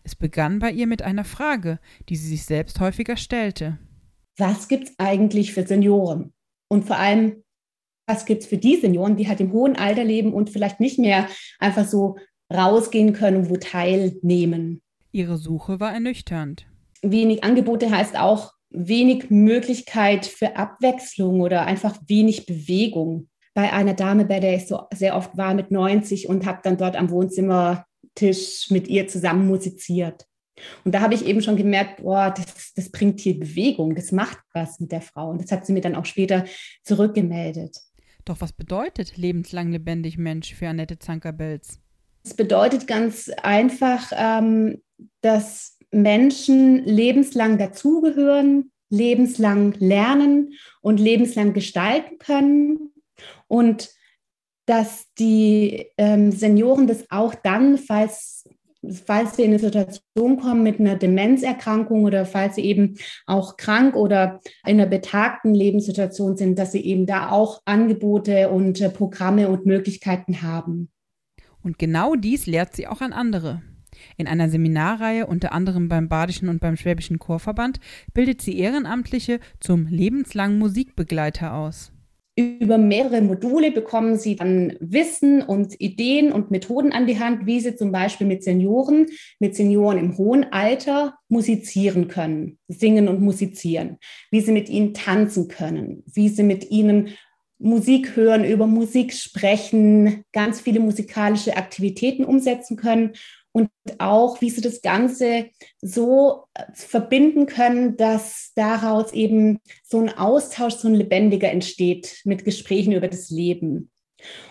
Es 0.05 0.15
begann 0.15 0.59
bei 0.59 0.71
ihr 0.71 0.87
mit 0.87 1.03
einer 1.03 1.25
Frage, 1.25 1.79
die 2.09 2.17
sie 2.17 2.29
sich 2.29 2.45
selbst 2.45 2.81
häufiger 2.81 3.17
stellte. 3.17 3.79
Was 4.39 4.69
gibt 4.69 4.89
es 4.89 4.95
eigentlich 4.99 5.53
für 5.53 5.67
Senioren? 5.67 6.33
Und 6.69 6.87
vor 6.87 6.97
allem, 6.97 7.43
was 8.07 8.25
gibt 8.25 8.43
es 8.43 8.49
für 8.49 8.59
die 8.59 8.77
Senioren, 8.77 9.17
die 9.17 9.29
halt 9.29 9.41
im 9.41 9.53
hohen 9.53 9.77
Alter 9.77 10.05
leben 10.05 10.33
und 10.33 10.51
vielleicht 10.51 10.81
nicht 10.81 10.99
mehr 10.99 11.29
einfach 11.59 11.87
so 11.87 12.17
rausgehen 12.53 13.13
können, 13.13 13.51
wo 13.51 13.57
teilnehmen? 13.57 14.81
Ihre 15.13 15.39
Suche 15.39 15.81
war 15.81 15.93
ernüchternd. 15.93 16.67
Wenig 17.03 17.43
Angebote 17.45 17.91
heißt 17.91 18.19
auch 18.19 18.53
wenig 18.71 19.31
Möglichkeit 19.31 20.27
für 20.27 20.57
Abwechslung 20.57 21.41
oder 21.41 21.67
einfach 21.67 21.97
wenig 22.07 22.47
Bewegung. 22.47 23.29
Bei 23.55 23.73
einer 23.73 23.95
Dame, 23.95 24.25
bei 24.25 24.39
der 24.39 24.55
ich 24.55 24.67
so 24.67 24.83
sehr 24.95 25.17
oft 25.17 25.37
war 25.37 25.55
mit 25.55 25.71
90 25.71 26.29
und 26.29 26.47
habe 26.47 26.61
dann 26.63 26.77
dort 26.77 26.97
am 26.97 27.11
Wohnzimmertisch 27.11 28.71
mit 28.71 28.87
ihr 28.89 29.09
zusammen 29.09 29.47
musiziert. 29.49 30.27
Und 30.85 30.95
da 30.95 31.01
habe 31.01 31.15
ich 31.15 31.25
eben 31.27 31.43
schon 31.43 31.57
gemerkt, 31.57 32.03
boah, 32.03 32.31
das, 32.31 32.73
das 32.75 32.91
bringt 32.91 33.19
hier 33.21 33.41
Bewegung, 33.41 33.95
das 33.95 34.13
macht 34.13 34.39
was 34.53 34.79
mit 34.79 34.93
der 34.93 35.01
Frau. 35.01 35.31
Und 35.31 35.43
das 35.43 35.51
hat 35.51 35.67
sie 35.67 35.73
mir 35.73 35.81
dann 35.81 35.97
auch 35.97 36.05
später 36.05 36.45
zurückgemeldet. 36.85 37.77
Doch 38.25 38.41
was 38.41 38.53
bedeutet 38.53 39.17
lebenslang 39.17 39.73
lebendig 39.73 40.19
Mensch 40.19 40.55
für 40.55 40.69
Annette 40.69 40.99
Zanker-Belz? 40.99 41.81
Es 42.23 42.35
bedeutet 42.35 42.87
ganz 42.87 43.31
einfach, 43.43 44.13
ähm, 44.15 44.83
dass 45.21 45.79
Menschen 45.91 46.85
lebenslang 46.85 47.59
dazugehören, 47.59 48.71
lebenslang 48.91 49.75
lernen 49.79 50.55
und 50.81 51.01
lebenslang 51.01 51.53
gestalten 51.53 52.19
können 52.19 52.93
und 53.49 53.91
dass 54.67 55.07
die 55.19 55.87
ähm, 55.97 56.31
Senioren 56.31 56.87
das 56.87 57.11
auch 57.11 57.35
dann, 57.35 57.79
falls, 57.79 58.49
falls 59.05 59.37
sie 59.37 59.43
in 59.43 59.51
eine 59.51 59.59
Situation 59.59 60.39
kommen 60.39 60.63
mit 60.63 60.79
einer 60.79 60.97
Demenzerkrankung 60.97 62.05
oder 62.05 62.25
falls 62.25 62.55
sie 62.57 62.65
eben 62.65 62.97
auch 63.27 63.57
krank 63.57 63.97
oder 63.97 64.41
in 64.65 64.81
einer 64.81 64.87
betagten 64.87 65.55
Lebenssituation 65.55 66.37
sind, 66.37 66.59
dass 66.59 66.73
sie 66.73 66.85
eben 66.85 67.07
da 67.07 67.31
auch 67.31 67.63
Angebote 67.65 68.51
und 68.51 68.81
äh, 68.81 68.91
Programme 68.91 69.49
und 69.49 69.67
Möglichkeiten 69.67 70.43
haben. 70.43 70.91
Und 71.63 71.79
genau 71.79 72.15
dies 72.15 72.47
lehrt 72.47 72.75
sie 72.75 72.87
auch 72.87 73.01
an 73.01 73.13
andere. 73.13 73.63
In 74.17 74.27
einer 74.27 74.49
Seminarreihe, 74.49 75.27
unter 75.27 75.53
anderem 75.53 75.89
beim 75.89 76.09
Badischen 76.09 76.49
und 76.49 76.61
beim 76.61 76.77
Schwäbischen 76.77 77.19
Chorverband, 77.19 77.81
bildet 78.15 78.41
sie 78.43 78.59
Ehrenamtliche 78.59 79.41
zum 79.61 79.87
lebenslangen 79.87 80.59
Musikbegleiter 80.59 81.55
aus. 81.55 81.93
Über 82.37 82.79
mehrere 82.79 83.21
Module 83.21 83.71
bekommen 83.71 84.17
sie 84.17 84.37
dann 84.37 84.75
Wissen 84.81 85.43
und 85.43 85.79
Ideen 85.81 86.33
und 86.33 86.51
Methoden 86.51 86.93
an 86.93 87.07
die 87.07 87.19
Hand, 87.19 87.45
wie 87.45 87.61
sie 87.61 87.77
zum 87.77 87.93
Beispiel 87.93 88.27
mit 88.27 88.43
Senioren, 88.45 89.07
mit 89.41 89.55
Senioren 89.57 89.99
im 89.99 90.17
hohen 90.17 90.51
Alter 90.53 91.19
musizieren 91.29 92.09
können, 92.09 92.59
singen 92.69 93.09
und 93.09 93.21
musizieren, 93.21 93.99
wie 94.31 94.41
sie 94.41 94.53
mit 94.53 94.69
ihnen 94.69 94.95
tanzen 94.95 95.49
können, 95.49 96.03
wie 96.07 96.29
sie 96.29 96.45
mit 96.45 96.71
ihnen 96.71 97.09
Musik 97.59 98.17
hören, 98.17 98.45
über 98.45 98.67
Musik 98.67 99.13
sprechen, 99.13 100.25
ganz 100.33 100.63
viele 100.63 100.81
musikalische 100.81 101.59
Aktivitäten 101.59 102.25
umsetzen 102.25 102.77
können 102.77 103.13
und 103.53 103.71
auch, 103.99 104.41
wie 104.41 104.51
sie 104.51 104.61
das 104.61 104.83
Ganze 104.83 105.51
so 105.81 106.45
äh, 106.55 106.65
verbinden 106.73 107.47
können, 107.47 107.97
dass 107.97 108.53
daraus 108.55 109.13
eben 109.13 109.59
so 109.83 110.01
ein 110.01 110.17
Austausch, 110.17 110.75
so 110.75 110.89
ein 110.89 110.95
lebendiger 110.95 111.51
entsteht 111.51 112.21
mit 112.25 112.45
Gesprächen 112.45 112.93
über 112.93 113.09
das 113.09 113.31
Leben. 113.31 113.91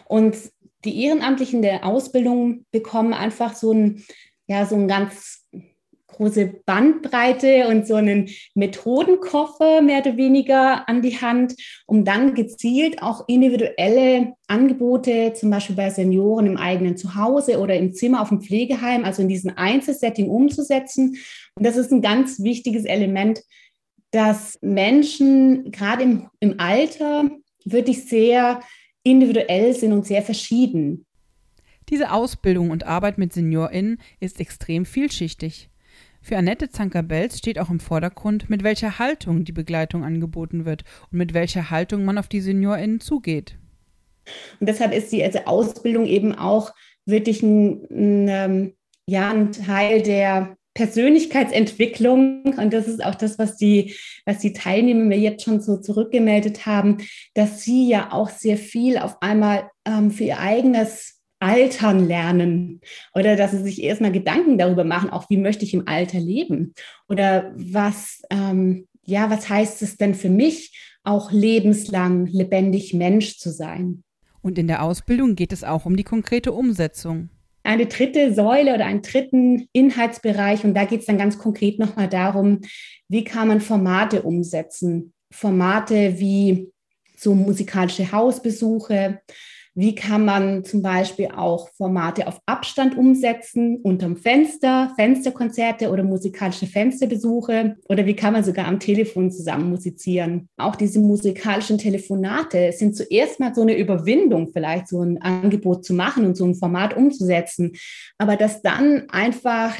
Und 0.05 0.37
die 0.85 1.03
Ehrenamtlichen 1.03 1.61
der 1.61 1.85
Ausbildung 1.85 2.65
bekommen 2.71 3.13
einfach 3.13 3.55
so 3.55 3.73
ein, 3.73 4.05
ja, 4.47 4.65
so 4.65 4.75
ein 4.75 4.87
ganz 4.87 5.38
große 6.19 6.61
Bandbreite 6.65 7.67
und 7.69 7.87
so 7.87 7.95
einen 7.95 8.29
Methodenkoffer 8.53 9.81
mehr 9.81 10.01
oder 10.01 10.17
weniger 10.17 10.87
an 10.89 11.01
die 11.01 11.19
Hand, 11.19 11.55
um 11.87 12.03
dann 12.03 12.35
gezielt 12.35 13.01
auch 13.01 13.27
individuelle 13.29 14.33
Angebote, 14.47 15.33
zum 15.33 15.49
Beispiel 15.49 15.77
bei 15.77 15.89
Senioren 15.89 16.45
im 16.45 16.57
eigenen 16.57 16.97
Zuhause 16.97 17.59
oder 17.59 17.75
im 17.75 17.93
Zimmer 17.93 18.21
auf 18.21 18.29
dem 18.29 18.41
Pflegeheim, 18.41 19.05
also 19.05 19.21
in 19.21 19.29
diesem 19.29 19.53
Einzelsetting 19.55 20.29
umzusetzen. 20.29 21.17
Und 21.55 21.65
das 21.65 21.77
ist 21.77 21.91
ein 21.91 22.01
ganz 22.01 22.43
wichtiges 22.43 22.83
Element, 22.83 23.41
dass 24.11 24.59
Menschen 24.61 25.71
gerade 25.71 26.03
im, 26.03 26.27
im 26.41 26.59
Alter 26.59 27.29
wirklich 27.63 28.05
sehr 28.09 28.59
individuell 29.03 29.73
sind 29.73 29.93
und 29.93 30.05
sehr 30.05 30.21
verschieden. 30.21 31.05
Diese 31.89 32.11
Ausbildung 32.11 32.71
und 32.71 32.85
Arbeit 32.85 33.17
mit 33.17 33.31
SeniorInnen 33.31 33.99
ist 34.19 34.41
extrem 34.41 34.85
vielschichtig. 34.85 35.69
Für 36.21 36.37
Annette 36.37 36.69
Zanker-Belz 36.69 37.37
steht 37.37 37.59
auch 37.59 37.69
im 37.69 37.79
Vordergrund, 37.79 38.49
mit 38.49 38.63
welcher 38.63 38.99
Haltung 38.99 39.45
die 39.45 39.51
Begleitung 39.51 40.03
angeboten 40.03 40.65
wird 40.65 40.83
und 41.11 41.17
mit 41.17 41.33
welcher 41.33 41.69
Haltung 41.69 42.05
man 42.05 42.17
auf 42.17 42.27
die 42.27 42.41
SeniorInnen 42.41 42.99
zugeht. 42.99 43.55
Und 44.59 44.69
deshalb 44.69 44.93
ist 44.93 45.11
die 45.11 45.23
also 45.23 45.39
Ausbildung 45.45 46.05
eben 46.05 46.35
auch 46.35 46.73
wirklich 47.05 47.41
ein, 47.41 47.85
ein, 47.89 48.27
ähm, 48.27 48.73
ja, 49.07 49.31
ein 49.31 49.51
Teil 49.51 50.01
der 50.01 50.55
Persönlichkeitsentwicklung. 50.75 52.53
Und 52.57 52.73
das 52.73 52.87
ist 52.87 53.03
auch 53.03 53.15
das, 53.15 53.39
was 53.39 53.57
die, 53.57 53.95
was 54.25 54.39
die 54.39 54.53
Teilnehmer 54.53 55.03
mir 55.03 55.17
jetzt 55.17 55.43
schon 55.43 55.61
so 55.61 55.77
zurückgemeldet 55.77 56.65
haben, 56.65 56.97
dass 57.33 57.63
sie 57.63 57.89
ja 57.89 58.11
auch 58.11 58.29
sehr 58.29 58.57
viel 58.57 58.97
auf 58.97 59.21
einmal 59.21 59.69
ähm, 59.85 60.11
für 60.11 60.25
ihr 60.25 60.39
eigenes 60.39 61.18
altern 61.39 62.07
lernen 62.07 62.81
oder 63.13 63.35
dass 63.35 63.51
sie 63.51 63.63
sich 63.63 63.81
erstmal 63.81 64.11
Gedanken 64.11 64.57
darüber 64.57 64.83
machen, 64.83 65.09
auch 65.09 65.29
wie 65.29 65.37
möchte 65.37 65.63
ich 65.65 65.73
im 65.73 65.87
Alter 65.87 66.19
leben 66.19 66.73
oder 67.07 67.53
was, 67.55 68.21
ähm, 68.29 68.87
ja, 69.05 69.29
was 69.29 69.49
heißt 69.49 69.81
es 69.81 69.97
denn 69.97 70.15
für 70.15 70.29
mich, 70.29 70.77
auch 71.03 71.31
lebenslang 71.31 72.27
lebendig 72.27 72.93
Mensch 72.93 73.37
zu 73.37 73.51
sein. 73.51 74.03
Und 74.41 74.57
in 74.57 74.67
der 74.67 74.83
Ausbildung 74.83 75.35
geht 75.35 75.53
es 75.53 75.63
auch 75.63 75.85
um 75.85 75.95
die 75.95 76.03
konkrete 76.03 76.51
Umsetzung. 76.51 77.29
Eine 77.63 77.87
dritte 77.87 78.33
Säule 78.33 78.73
oder 78.73 78.85
einen 78.85 79.01
dritten 79.01 79.67
Inhaltsbereich 79.73 80.63
und 80.63 80.73
da 80.73 80.85
geht 80.85 81.01
es 81.01 81.05
dann 81.05 81.17
ganz 81.17 81.37
konkret 81.37 81.77
nochmal 81.77 82.07
darum, 82.07 82.61
wie 83.09 83.23
kann 83.23 83.47
man 83.47 83.61
Formate 83.61 84.23
umsetzen. 84.23 85.13
Formate 85.31 86.19
wie 86.19 86.71
so 87.17 87.35
musikalische 87.35 88.11
Hausbesuche, 88.11 89.19
wie 89.75 89.95
kann 89.95 90.25
man 90.25 90.63
zum 90.63 90.81
Beispiel 90.81 91.29
auch 91.35 91.69
Formate 91.69 92.27
auf 92.27 92.39
Abstand 92.45 92.97
umsetzen, 92.97 93.77
unterm 93.77 94.17
Fenster, 94.17 94.91
Fensterkonzerte 94.95 95.89
oder 95.89 96.03
musikalische 96.03 96.67
Fensterbesuche? 96.67 97.77
Oder 97.87 98.05
wie 98.05 98.15
kann 98.15 98.33
man 98.33 98.43
sogar 98.43 98.67
am 98.67 98.79
Telefon 98.79 99.31
zusammen 99.31 99.69
musizieren? 99.69 100.49
Auch 100.57 100.75
diese 100.75 100.99
musikalischen 100.99 101.77
Telefonate 101.77 102.71
sind 102.71 102.95
zuerst 102.95 103.39
mal 103.39 103.53
so 103.53 103.61
eine 103.61 103.77
Überwindung, 103.77 104.51
vielleicht 104.51 104.87
so 104.87 105.01
ein 105.01 105.21
Angebot 105.21 105.85
zu 105.85 105.93
machen 105.93 106.25
und 106.25 106.35
so 106.35 106.45
ein 106.45 106.55
Format 106.55 106.95
umzusetzen. 106.95 107.73
Aber 108.17 108.35
dass 108.35 108.61
dann 108.61 109.09
einfach 109.09 109.75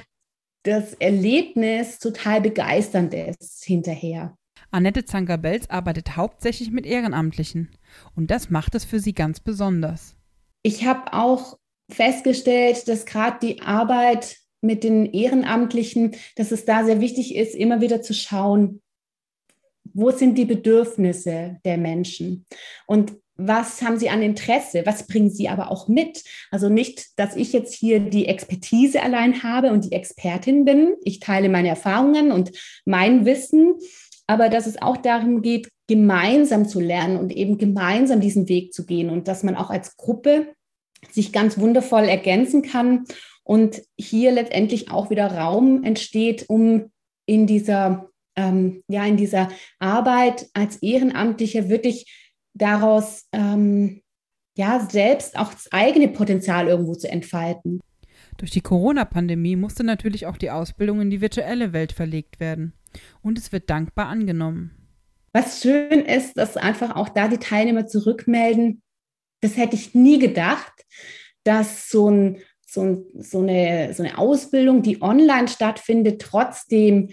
das 0.63 0.93
Erlebnis 0.95 1.99
total 1.99 2.41
begeisternd 2.41 3.13
ist 3.13 3.63
hinterher. 3.63 4.35
Annette 4.71 5.05
Zanker-Belz 5.05 5.67
arbeitet 5.67 6.15
hauptsächlich 6.15 6.71
mit 6.71 6.85
Ehrenamtlichen. 6.85 7.69
Und 8.15 8.31
das 8.31 8.49
macht 8.49 8.75
es 8.75 8.85
für 8.85 8.99
sie 8.99 9.13
ganz 9.13 9.39
besonders. 9.39 10.15
Ich 10.61 10.85
habe 10.85 11.13
auch 11.13 11.57
festgestellt, 11.89 12.87
dass 12.87 13.05
gerade 13.05 13.37
die 13.41 13.61
Arbeit 13.61 14.37
mit 14.61 14.83
den 14.83 15.05
Ehrenamtlichen, 15.05 16.15
dass 16.35 16.51
es 16.51 16.65
da 16.65 16.83
sehr 16.83 17.01
wichtig 17.01 17.35
ist, 17.35 17.55
immer 17.55 17.81
wieder 17.81 18.01
zu 18.01 18.13
schauen, 18.13 18.81
wo 19.93 20.11
sind 20.11 20.37
die 20.37 20.45
Bedürfnisse 20.45 21.57
der 21.65 21.77
Menschen 21.77 22.45
und 22.85 23.13
was 23.41 23.81
haben 23.81 23.97
sie 23.97 24.09
an 24.09 24.21
Interesse, 24.21 24.83
was 24.85 25.07
bringen 25.07 25.29
sie 25.29 25.47
aber 25.47 25.71
auch 25.71 25.87
mit. 25.87 26.23
Also 26.51 26.67
nicht, 26.67 27.17
dass 27.17 27.37
ich 27.37 27.53
jetzt 27.53 27.73
hier 27.73 28.01
die 28.01 28.27
Expertise 28.27 29.01
allein 29.01 29.43
habe 29.43 29.71
und 29.71 29.85
die 29.85 29.93
Expertin 29.93 30.65
bin. 30.65 30.95
Ich 31.05 31.21
teile 31.21 31.47
meine 31.47 31.69
Erfahrungen 31.69 32.33
und 32.33 32.51
mein 32.83 33.25
Wissen, 33.25 33.75
aber 34.29 34.49
dass 34.49 34.67
es 34.67 34.79
auch 34.79 34.97
darum 34.97 35.41
geht, 35.41 35.69
gemeinsam 35.87 36.67
zu 36.67 36.79
lernen 36.79 37.17
und 37.17 37.35
eben 37.35 37.57
gemeinsam 37.57 38.21
diesen 38.21 38.47
Weg 38.47 38.75
zu 38.75 38.85
gehen 38.85 39.09
und 39.09 39.27
dass 39.27 39.41
man 39.41 39.55
auch 39.55 39.71
als 39.71 39.97
Gruppe 39.97 40.53
sich 41.09 41.33
ganz 41.33 41.57
wundervoll 41.57 42.03
ergänzen 42.03 42.61
kann 42.61 43.05
und 43.43 43.81
hier 43.99 44.31
letztendlich 44.31 44.91
auch 44.91 45.09
wieder 45.09 45.35
Raum 45.35 45.83
entsteht, 45.83 46.45
um 46.47 46.91
in 47.25 47.47
dieser, 47.47 48.07
ähm, 48.35 48.83
ja, 48.87 49.03
in 49.03 49.17
dieser 49.17 49.49
Arbeit 49.79 50.47
als 50.53 50.77
Ehrenamtlicher 50.77 51.67
wirklich 51.67 52.29
daraus 52.53 53.25
ähm, 53.31 54.03
ja 54.55 54.87
selbst 54.91 55.39
auch 55.39 55.51
das 55.51 55.71
eigene 55.71 56.07
Potenzial 56.07 56.67
irgendwo 56.67 56.93
zu 56.93 57.09
entfalten. 57.09 57.79
Durch 58.37 58.51
die 58.51 58.61
Corona-Pandemie 58.61 59.55
musste 59.55 59.83
natürlich 59.83 60.27
auch 60.27 60.37
die 60.37 60.51
Ausbildung 60.51 61.01
in 61.01 61.09
die 61.09 61.19
virtuelle 61.19 61.73
Welt 61.73 61.93
verlegt 61.93 62.39
werden. 62.39 62.73
Und 63.21 63.37
es 63.37 63.51
wird 63.51 63.69
dankbar 63.69 64.07
angenommen. 64.07 64.71
Was 65.33 65.61
schön 65.61 66.01
ist, 66.01 66.37
dass 66.37 66.57
einfach 66.57 66.95
auch 66.95 67.09
da 67.09 67.27
die 67.27 67.37
Teilnehmer 67.37 67.85
zurückmelden, 67.85 68.81
das 69.41 69.57
hätte 69.57 69.75
ich 69.75 69.93
nie 69.93 70.19
gedacht, 70.19 70.73
dass 71.43 71.89
so, 71.89 72.09
ein, 72.09 72.37
so, 72.65 72.81
ein, 72.81 73.05
so, 73.17 73.39
eine, 73.39 73.93
so 73.93 74.03
eine 74.03 74.17
Ausbildung, 74.17 74.81
die 74.81 75.01
online 75.01 75.47
stattfindet, 75.47 76.21
trotzdem, 76.21 77.09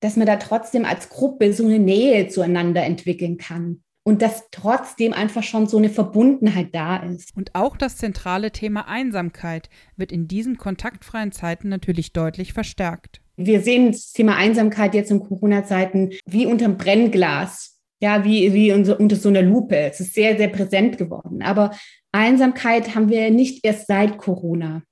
dass 0.00 0.16
man 0.16 0.26
da 0.26 0.36
trotzdem 0.36 0.84
als 0.84 1.10
Gruppe 1.10 1.52
so 1.52 1.64
eine 1.64 1.78
Nähe 1.78 2.28
zueinander 2.28 2.82
entwickeln 2.82 3.36
kann 3.36 3.82
und 4.04 4.22
dass 4.22 4.48
trotzdem 4.50 5.12
einfach 5.12 5.42
schon 5.42 5.66
so 5.66 5.78
eine 5.78 5.90
Verbundenheit 5.90 6.74
da 6.74 6.96
ist. 6.98 7.36
Und 7.36 7.54
auch 7.54 7.76
das 7.76 7.96
zentrale 7.96 8.50
Thema 8.50 8.88
Einsamkeit 8.88 9.68
wird 9.96 10.12
in 10.12 10.26
diesen 10.26 10.56
kontaktfreien 10.56 11.32
Zeiten 11.32 11.68
natürlich 11.68 12.12
deutlich 12.12 12.52
verstärkt. 12.52 13.20
Wir 13.36 13.60
sehen 13.60 13.92
das 13.92 14.12
Thema 14.12 14.36
Einsamkeit 14.36 14.94
jetzt 14.94 15.10
in 15.10 15.20
Corona-Zeiten 15.20 16.10
wie 16.26 16.46
unterm 16.46 16.76
Brennglas, 16.76 17.78
ja, 18.00 18.24
wie, 18.24 18.52
wie 18.52 18.72
unter, 18.72 18.98
unter 18.98 19.16
so 19.16 19.28
einer 19.28 19.42
Lupe. 19.42 19.76
Es 19.76 20.00
ist 20.00 20.14
sehr, 20.14 20.36
sehr 20.36 20.48
präsent 20.48 20.98
geworden. 20.98 21.42
Aber 21.42 21.70
Einsamkeit 22.12 22.94
haben 22.94 23.08
wir 23.08 23.30
nicht 23.30 23.64
erst 23.64 23.86
seit 23.86 24.18
Corona. 24.18 24.82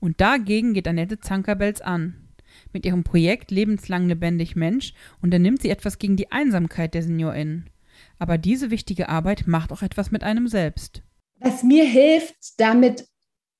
Und 0.00 0.20
dagegen 0.20 0.74
geht 0.74 0.88
Annette 0.88 1.20
Zankerbels 1.20 1.80
an. 1.80 2.28
Mit 2.72 2.84
ihrem 2.84 3.04
Projekt 3.04 3.50
Lebenslang 3.50 4.06
lebendig 4.06 4.56
Mensch 4.56 4.92
unternimmt 5.22 5.62
sie 5.62 5.70
etwas 5.70 5.98
gegen 5.98 6.16
die 6.16 6.30
Einsamkeit 6.32 6.94
der 6.94 7.02
SeniorInnen. 7.02 7.70
Aber 8.18 8.38
diese 8.38 8.70
wichtige 8.70 9.08
Arbeit 9.08 9.46
macht 9.46 9.72
auch 9.72 9.82
etwas 9.82 10.10
mit 10.10 10.22
einem 10.22 10.48
selbst. 10.48 11.02
Was 11.40 11.62
mir 11.62 11.84
hilft, 11.84 12.36
damit 12.58 13.06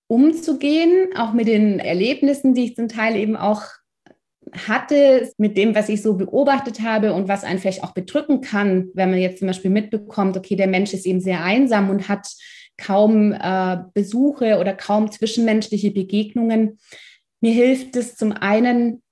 umzugehen, 0.07 1.09
auch 1.17 1.33
mit 1.33 1.49
den 1.49 1.79
Erlebnissen, 1.81 2.55
die 2.55 2.65
ich 2.65 2.77
zum 2.77 2.89
Teil 2.89 3.17
eben 3.17 3.37
auch 3.37 3.63
hatte, 4.53 5.33
mit 5.39 5.57
dem, 5.57 5.75
was 5.75 5.89
ich 5.89 6.03
so 6.03 6.15
beobachtet 6.15 6.81
habe 6.83 7.15
und 7.15 7.29
was 7.29 7.45
einen 7.45 7.59
vielleicht 7.59 7.83
auch 7.83 7.93
bedrücken 7.93 8.41
kann, 8.41 8.89
wenn 8.95 9.11
man 9.11 9.19
jetzt 9.19 9.39
zum 9.39 9.49
Beispiel 9.49 9.71
mitbekommt, 9.71 10.37
okay, 10.37 10.57
der 10.57 10.69
Mensch 10.69 10.93
ist 10.93 11.07
eben 11.07 11.21
sehr 11.21 11.43
einsam 11.43 11.91
und 11.91 12.09
hat 12.09 12.29
kaum 12.77 13.33
äh, 13.33 13.79
Besuche 13.95 14.59
oder 14.59 14.75
kaum 14.75 15.11
zwischenmenschliche 15.11 15.91
Begegnungen. 15.91 16.79
Mir 17.41 17.53
hilft 17.53 17.97
es 17.97 18.17
zum 18.17 18.33
einen, 18.33 19.03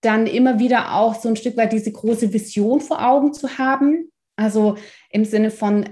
dann 0.00 0.26
immer 0.26 0.58
wieder 0.58 0.94
auch 0.94 1.14
so 1.14 1.28
ein 1.28 1.36
Stück 1.36 1.56
weit 1.56 1.72
diese 1.72 1.92
große 1.92 2.32
Vision 2.32 2.80
vor 2.80 3.04
Augen 3.04 3.32
zu 3.32 3.58
haben, 3.58 4.10
also 4.36 4.76
im 5.10 5.24
Sinne 5.24 5.50
von, 5.50 5.88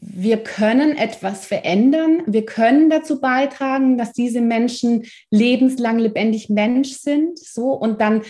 wir 0.00 0.38
können 0.38 0.96
etwas 0.96 1.44
verändern, 1.44 2.22
wir 2.26 2.46
können 2.46 2.88
dazu 2.88 3.20
beitragen, 3.20 3.98
dass 3.98 4.12
diese 4.12 4.40
Menschen 4.40 5.04
lebenslang 5.30 5.98
lebendig 5.98 6.48
Mensch 6.48 6.92
sind, 6.92 7.38
so 7.38 7.72
und 7.72 8.00
dann 8.00 8.22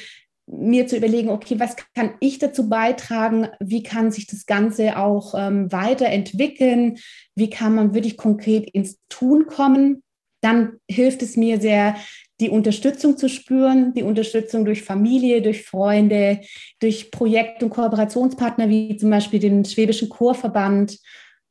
mir 0.52 0.88
zu 0.88 0.96
überlegen, 0.96 1.28
okay, 1.28 1.60
was 1.60 1.76
kann 1.94 2.14
ich 2.18 2.38
dazu 2.38 2.68
beitragen? 2.68 3.48
Wie 3.60 3.84
kann 3.84 4.10
sich 4.10 4.26
das 4.26 4.46
Ganze 4.46 4.98
auch 4.98 5.34
ähm, 5.36 5.70
weiterentwickeln? 5.70 6.98
Wie 7.36 7.50
kann 7.50 7.74
man 7.74 7.94
wirklich 7.94 8.16
konkret 8.16 8.68
ins 8.70 8.98
Tun 9.08 9.46
kommen? 9.46 10.02
Dann 10.40 10.78
hilft 10.90 11.22
es 11.22 11.36
mir 11.36 11.60
sehr, 11.60 11.94
die 12.40 12.50
Unterstützung 12.50 13.16
zu 13.16 13.28
spüren, 13.28 13.92
die 13.94 14.02
Unterstützung 14.02 14.64
durch 14.64 14.82
Familie, 14.82 15.42
durch 15.42 15.64
Freunde, 15.64 16.40
durch 16.80 17.10
Projekt- 17.10 17.62
und 17.62 17.70
Kooperationspartner 17.70 18.68
wie 18.68 18.96
zum 18.96 19.10
Beispiel 19.10 19.38
den 19.38 19.64
Schwäbischen 19.64 20.08
Chorverband, 20.08 20.98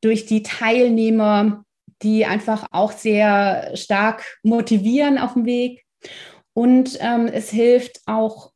durch 0.01 0.25
die 0.25 0.43
Teilnehmer, 0.43 1.63
die 2.01 2.25
einfach 2.25 2.67
auch 2.71 2.91
sehr 2.91 3.71
stark 3.75 4.37
motivieren 4.43 5.17
auf 5.17 5.33
dem 5.33 5.45
Weg. 5.45 5.83
Und 6.53 6.97
ähm, 7.01 7.27
es 7.27 7.51
hilft 7.51 8.01
auch 8.05 8.51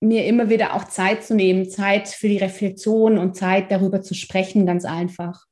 mir 0.00 0.26
immer 0.26 0.50
wieder 0.50 0.74
auch 0.74 0.84
Zeit 0.84 1.24
zu 1.24 1.34
nehmen, 1.34 1.68
Zeit 1.68 2.08
für 2.08 2.28
die 2.28 2.38
Reflexion 2.38 3.18
und 3.18 3.36
Zeit 3.36 3.70
darüber 3.70 4.02
zu 4.02 4.14
sprechen, 4.14 4.66
ganz 4.66 4.84
einfach. 4.84 5.44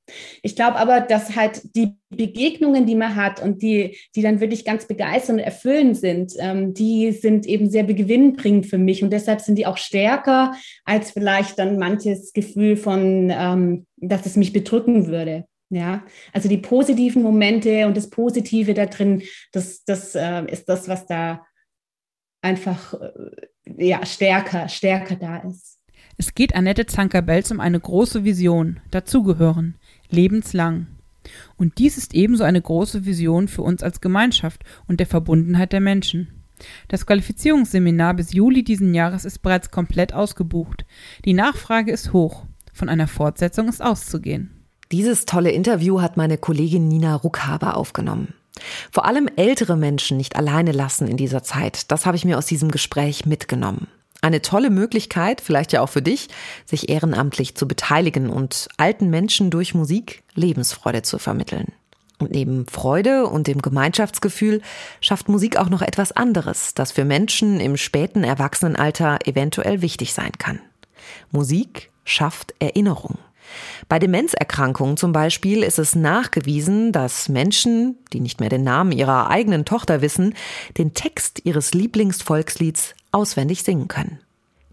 Ich 0.43 0.57
glaube 0.57 0.77
aber, 0.77 1.01
dass 1.01 1.37
halt 1.37 1.75
die 1.75 1.97
Begegnungen, 2.11 2.85
die 2.87 2.95
man 2.95 3.17
hat 3.17 3.43
und 3.43 3.63
die, 3.63 3.97
die 4.15 4.23
dann 4.23 4.41
wirklich 4.41 4.65
ganz 4.65 4.87
begeisternd 4.87 5.41
und 5.41 5.45
erfüllend 5.45 5.97
sind, 5.97 6.35
ähm, 6.39 6.75
die 6.75 7.13
sind 7.13 7.47
eben 7.47 7.71
sehr 7.71 7.85
gewinnbringend 7.85 8.67
für 8.67 8.79
mich 8.79 9.03
und 9.03 9.11
deshalb 9.11 9.41
sind 9.41 9.57
die 9.57 9.67
auch 9.67 9.79
stärker 9.79 10.53
als 10.85 11.13
vielleicht 11.13 11.59
dann 11.59 11.79
manches 11.79 12.33
Gefühl 12.33 12.77
von, 12.77 13.33
ähm, 13.35 13.87
dass 13.97 14.27
es 14.27 14.37
mich 14.37 14.53
bedrücken 14.53 15.07
würde. 15.07 15.45
Ja, 15.71 16.05
also 16.35 16.51
die 16.51 16.59
positiven 16.59 17.23
Momente 17.23 17.87
und 17.87 17.97
das 17.97 18.11
Positive 18.11 18.75
da 18.75 18.85
drin, 18.85 19.23
das, 19.53 19.85
das 19.85 20.15
äh, 20.15 20.45
ist 20.51 20.69
das, 20.69 20.87
was 20.87 21.07
da 21.07 21.47
einfach 22.43 22.93
äh, 22.93 23.47
ja, 23.65 24.05
stärker, 24.05 24.69
stärker 24.69 25.17
da 25.17 25.39
ist. 25.39 25.79
Es 26.19 26.35
geht 26.35 26.55
Annette 26.55 26.87
Zanker-Belz 26.87 27.51
um 27.51 27.61
eine 27.61 27.81
große 27.81 28.25
Vision, 28.25 28.81
dazugehören, 28.91 29.77
lebenslang. 30.11 30.87
Und 31.57 31.79
dies 31.79 31.97
ist 31.97 32.15
ebenso 32.15 32.45
eine 32.45 32.61
große 32.61 33.07
Vision 33.07 33.49
für 33.49 33.63
uns 33.63 33.83
als 33.83 34.01
Gemeinschaft 34.01 34.63
und 34.87 35.01
der 35.01 35.07
Verbundenheit 35.07 35.73
der 35.73 35.81
Menschen. 35.81 36.43
Das 36.89 37.07
Qualifizierungsseminar 37.07 38.15
bis 38.15 38.33
Juli 38.33 38.63
diesen 38.63 38.95
Jahres 38.95 39.25
ist 39.25 39.41
bereits 39.41 39.71
komplett 39.71 40.13
ausgebucht. 40.13 40.85
Die 41.25 41.33
Nachfrage 41.33 41.93
ist 41.93 42.13
hoch. 42.13 42.45
Von 42.73 42.89
einer 42.89 43.09
Fortsetzung 43.09 43.69
ist 43.69 43.83
auszugehen. 43.83 44.63
Dieses 44.91 45.25
tolle 45.25 45.51
Interview 45.51 46.01
hat 46.01 46.17
meine 46.17 46.39
Kollegin 46.39 46.89
Nina 46.89 47.15
Ruckhaber 47.15 47.77
aufgenommen. 47.77 48.35
Vor 48.91 49.07
allem 49.07 49.29
ältere 49.37 49.77
Menschen 49.77 50.17
nicht 50.17 50.37
alleine 50.37 50.73
lassen 50.73 51.09
in 51.09 51.17
dieser 51.17 51.43
Zeit, 51.43 51.91
das 51.91 52.07
habe 52.07 52.17
ich 52.17 52.25
mir 52.25 52.39
aus 52.39 52.47
diesem 52.47 52.71
Gespräch 52.71 53.27
mitgenommen. 53.27 53.89
Eine 54.21 54.41
tolle 54.41 54.71
Möglichkeit, 54.71 55.41
vielleicht 55.41 55.73
ja 55.73 55.81
auch 55.81 55.89
für 55.89 56.03
dich, 56.03 56.29
sich 56.65 56.89
ehrenamtlich 56.89 57.57
zu 57.57 57.67
beteiligen 57.67 58.31
und 58.31 58.69
alten 58.77 59.11
Menschen 59.11 59.51
durch 59.51 59.75
Musik 59.75 60.23
Lebensfreude 60.35 61.03
zu 61.03 61.19
vermitteln. 61.19 61.73
Und 62.19 62.31
neben 62.31 62.67
Freude 62.69 63.27
und 63.27 63.49
dem 63.49 63.61
Gemeinschaftsgefühl 63.63 64.63
schafft 65.01 65.29
Musik 65.29 65.57
auch 65.57 65.69
noch 65.69 65.83
etwas 65.83 66.13
anderes, 66.13 66.73
das 66.75 66.93
für 66.93 67.05
Menschen 67.05 67.59
im 67.59 67.77
späten 67.77 68.23
Erwachsenenalter 68.23 69.19
eventuell 69.25 69.83
wichtig 69.83 70.15
sein 70.15 70.31
kann. 70.39 70.61
Musik 71.33 71.91
schafft 72.05 72.55
Erinnerung. 72.61 73.19
Bei 73.89 73.99
Demenzerkrankungen 73.99 74.97
zum 74.97 75.13
Beispiel 75.13 75.63
ist 75.63 75.79
es 75.79 75.95
nachgewiesen, 75.95 76.93
dass 76.93 77.29
Menschen, 77.29 77.99
die 78.13 78.21
nicht 78.21 78.41
mehr 78.41 78.49
den 78.49 78.65
Namen 78.65 78.93
ihrer 78.93 79.31
eigenen 79.31 79.65
Tochter 79.65 80.01
wissen, 80.01 80.35
den 80.79 80.95
Text 80.95 81.41
ihres 81.45 81.75
Lieblingsvolkslieds 81.75 82.95
auswendig 83.13 83.63
singen 83.63 83.89
können. 83.89 84.21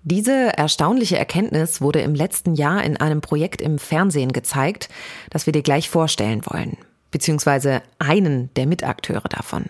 Diese 0.03 0.57
erstaunliche 0.57 1.17
Erkenntnis 1.17 1.81
wurde 1.81 2.01
im 2.01 2.15
letzten 2.15 2.55
Jahr 2.55 2.83
in 2.83 2.97
einem 2.97 3.21
Projekt 3.21 3.61
im 3.61 3.79
Fernsehen 3.79 4.31
gezeigt, 4.31 4.89
das 5.29 5.45
wir 5.45 5.53
dir 5.53 5.61
gleich 5.61 5.89
vorstellen 5.89 6.45
wollen 6.45 6.77
beziehungsweise 7.11 7.81
einen 7.97 8.53
der 8.55 8.67
Mitakteure 8.67 9.27
davon. 9.29 9.65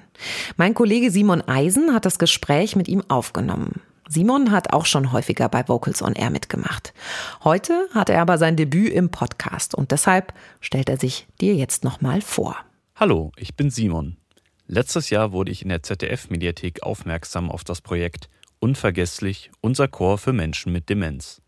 Mein 0.58 0.74
Kollege 0.74 1.12
Simon 1.12 1.42
Eisen 1.48 1.94
hat 1.94 2.06
das 2.06 2.20
Gespräch 2.20 2.76
mit 2.76 2.88
ihm 2.88 3.04
aufgenommen. 3.08 3.82
Simon 4.12 4.52
hat 4.52 4.74
auch 4.74 4.88
schon 4.88 5.12
häufiger 5.12 5.50
bei 5.50 5.68
Vocals 5.68 6.02
on 6.02 6.14
Air 6.14 6.32
mitgemacht. 6.32 6.96
Heute 7.44 7.88
hat 7.94 8.10
er 8.10 8.22
aber 8.22 8.40
sein 8.40 8.56
Debüt 8.56 8.92
im 8.92 9.12
Podcast 9.12 9.76
und 9.76 9.92
deshalb 9.92 10.34
stellt 10.62 10.90
er 10.90 10.98
sich 10.98 11.28
dir 11.40 11.54
jetzt 11.54 11.84
nochmal 11.84 12.22
vor. 12.22 12.58
Hallo, 12.96 13.32
ich 13.38 13.56
bin 13.56 13.70
Simon. 13.70 14.18
Letztes 14.66 15.12
Jahr 15.12 15.32
wurde 15.32 15.52
ich 15.52 15.62
in 15.62 15.70
der 15.70 15.84
ZDF-Mediathek 15.84 16.82
aufmerksam 16.82 17.52
auf 17.52 17.64
das 17.64 17.82
Projekt 17.82 18.30
Unvergesslich 18.60 19.52
unser 19.62 19.88
Chor 19.88 20.18
für 20.18 20.34
Menschen 20.34 20.74
mit 20.74 20.90
Demenz. 20.90 21.44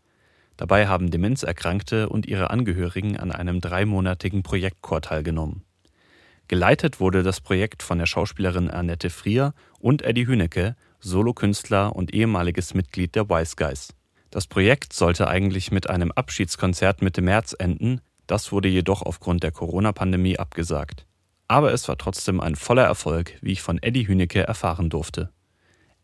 Dabei 0.56 0.86
haben 0.86 1.10
Demenzerkrankte 1.10 2.08
und 2.08 2.26
ihre 2.26 2.50
Angehörigen 2.50 3.16
an 3.16 3.32
einem 3.32 3.60
dreimonatigen 3.60 4.44
Projektchor 4.44 5.00
teilgenommen. 5.00 5.64
Geleitet 6.46 7.00
wurde 7.00 7.24
das 7.24 7.40
Projekt 7.40 7.82
von 7.82 7.98
der 7.98 8.06
Schauspielerin 8.06 8.70
Annette 8.70 9.10
Frier 9.10 9.52
und 9.80 10.02
Eddie 10.02 10.28
Hünecke 10.28 10.76
Solokünstler 11.02 11.94
und 11.94 12.14
ehemaliges 12.14 12.74
Mitglied 12.74 13.14
der 13.14 13.28
Wise 13.28 13.56
Guys. 13.56 13.94
Das 14.30 14.46
Projekt 14.46 14.92
sollte 14.92 15.28
eigentlich 15.28 15.70
mit 15.70 15.90
einem 15.90 16.10
Abschiedskonzert 16.12 17.02
Mitte 17.02 17.20
März 17.20 17.54
enden, 17.58 18.00
das 18.26 18.52
wurde 18.52 18.68
jedoch 18.68 19.02
aufgrund 19.02 19.42
der 19.42 19.50
Corona-Pandemie 19.50 20.38
abgesagt. 20.38 21.06
Aber 21.48 21.72
es 21.72 21.86
war 21.88 21.98
trotzdem 21.98 22.40
ein 22.40 22.56
voller 22.56 22.84
Erfolg, 22.84 23.36
wie 23.42 23.52
ich 23.52 23.60
von 23.60 23.82
Eddie 23.82 24.08
Hünecke 24.08 24.42
erfahren 24.42 24.88
durfte. 24.88 25.30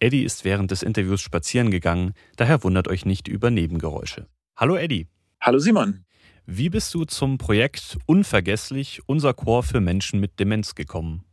Eddie 0.00 0.24
ist 0.24 0.44
während 0.44 0.70
des 0.70 0.82
Interviews 0.82 1.20
spazieren 1.20 1.70
gegangen, 1.70 2.12
daher 2.36 2.62
wundert 2.62 2.88
euch 2.88 3.06
nicht 3.06 3.28
über 3.28 3.50
Nebengeräusche. 3.50 4.26
Hallo 4.56 4.76
Eddie. 4.76 5.06
Hallo 5.40 5.58
Simon. 5.58 6.04
Wie 6.44 6.68
bist 6.68 6.92
du 6.94 7.04
zum 7.04 7.38
Projekt 7.38 7.98
Unvergesslich, 8.06 9.02
unser 9.06 9.34
Chor 9.34 9.62
für 9.62 9.80
Menschen 9.80 10.20
mit 10.20 10.38
Demenz 10.40 10.74
gekommen? 10.74 11.24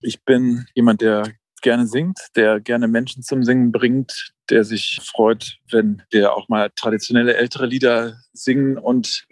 Ich 0.00 0.24
bin 0.24 0.66
jemand, 0.74 1.00
der 1.00 1.32
gerne 1.62 1.86
singt, 1.86 2.18
der 2.36 2.60
gerne 2.60 2.88
Menschen 2.88 3.22
zum 3.22 3.44
Singen 3.44 3.72
bringt, 3.72 4.32
der 4.50 4.64
sich 4.64 5.00
freut, 5.02 5.58
wenn 5.70 6.02
wir 6.10 6.34
auch 6.34 6.48
mal 6.48 6.70
traditionelle 6.76 7.34
ältere 7.36 7.66
Lieder 7.66 8.16
singen 8.32 8.76
und 8.76 9.24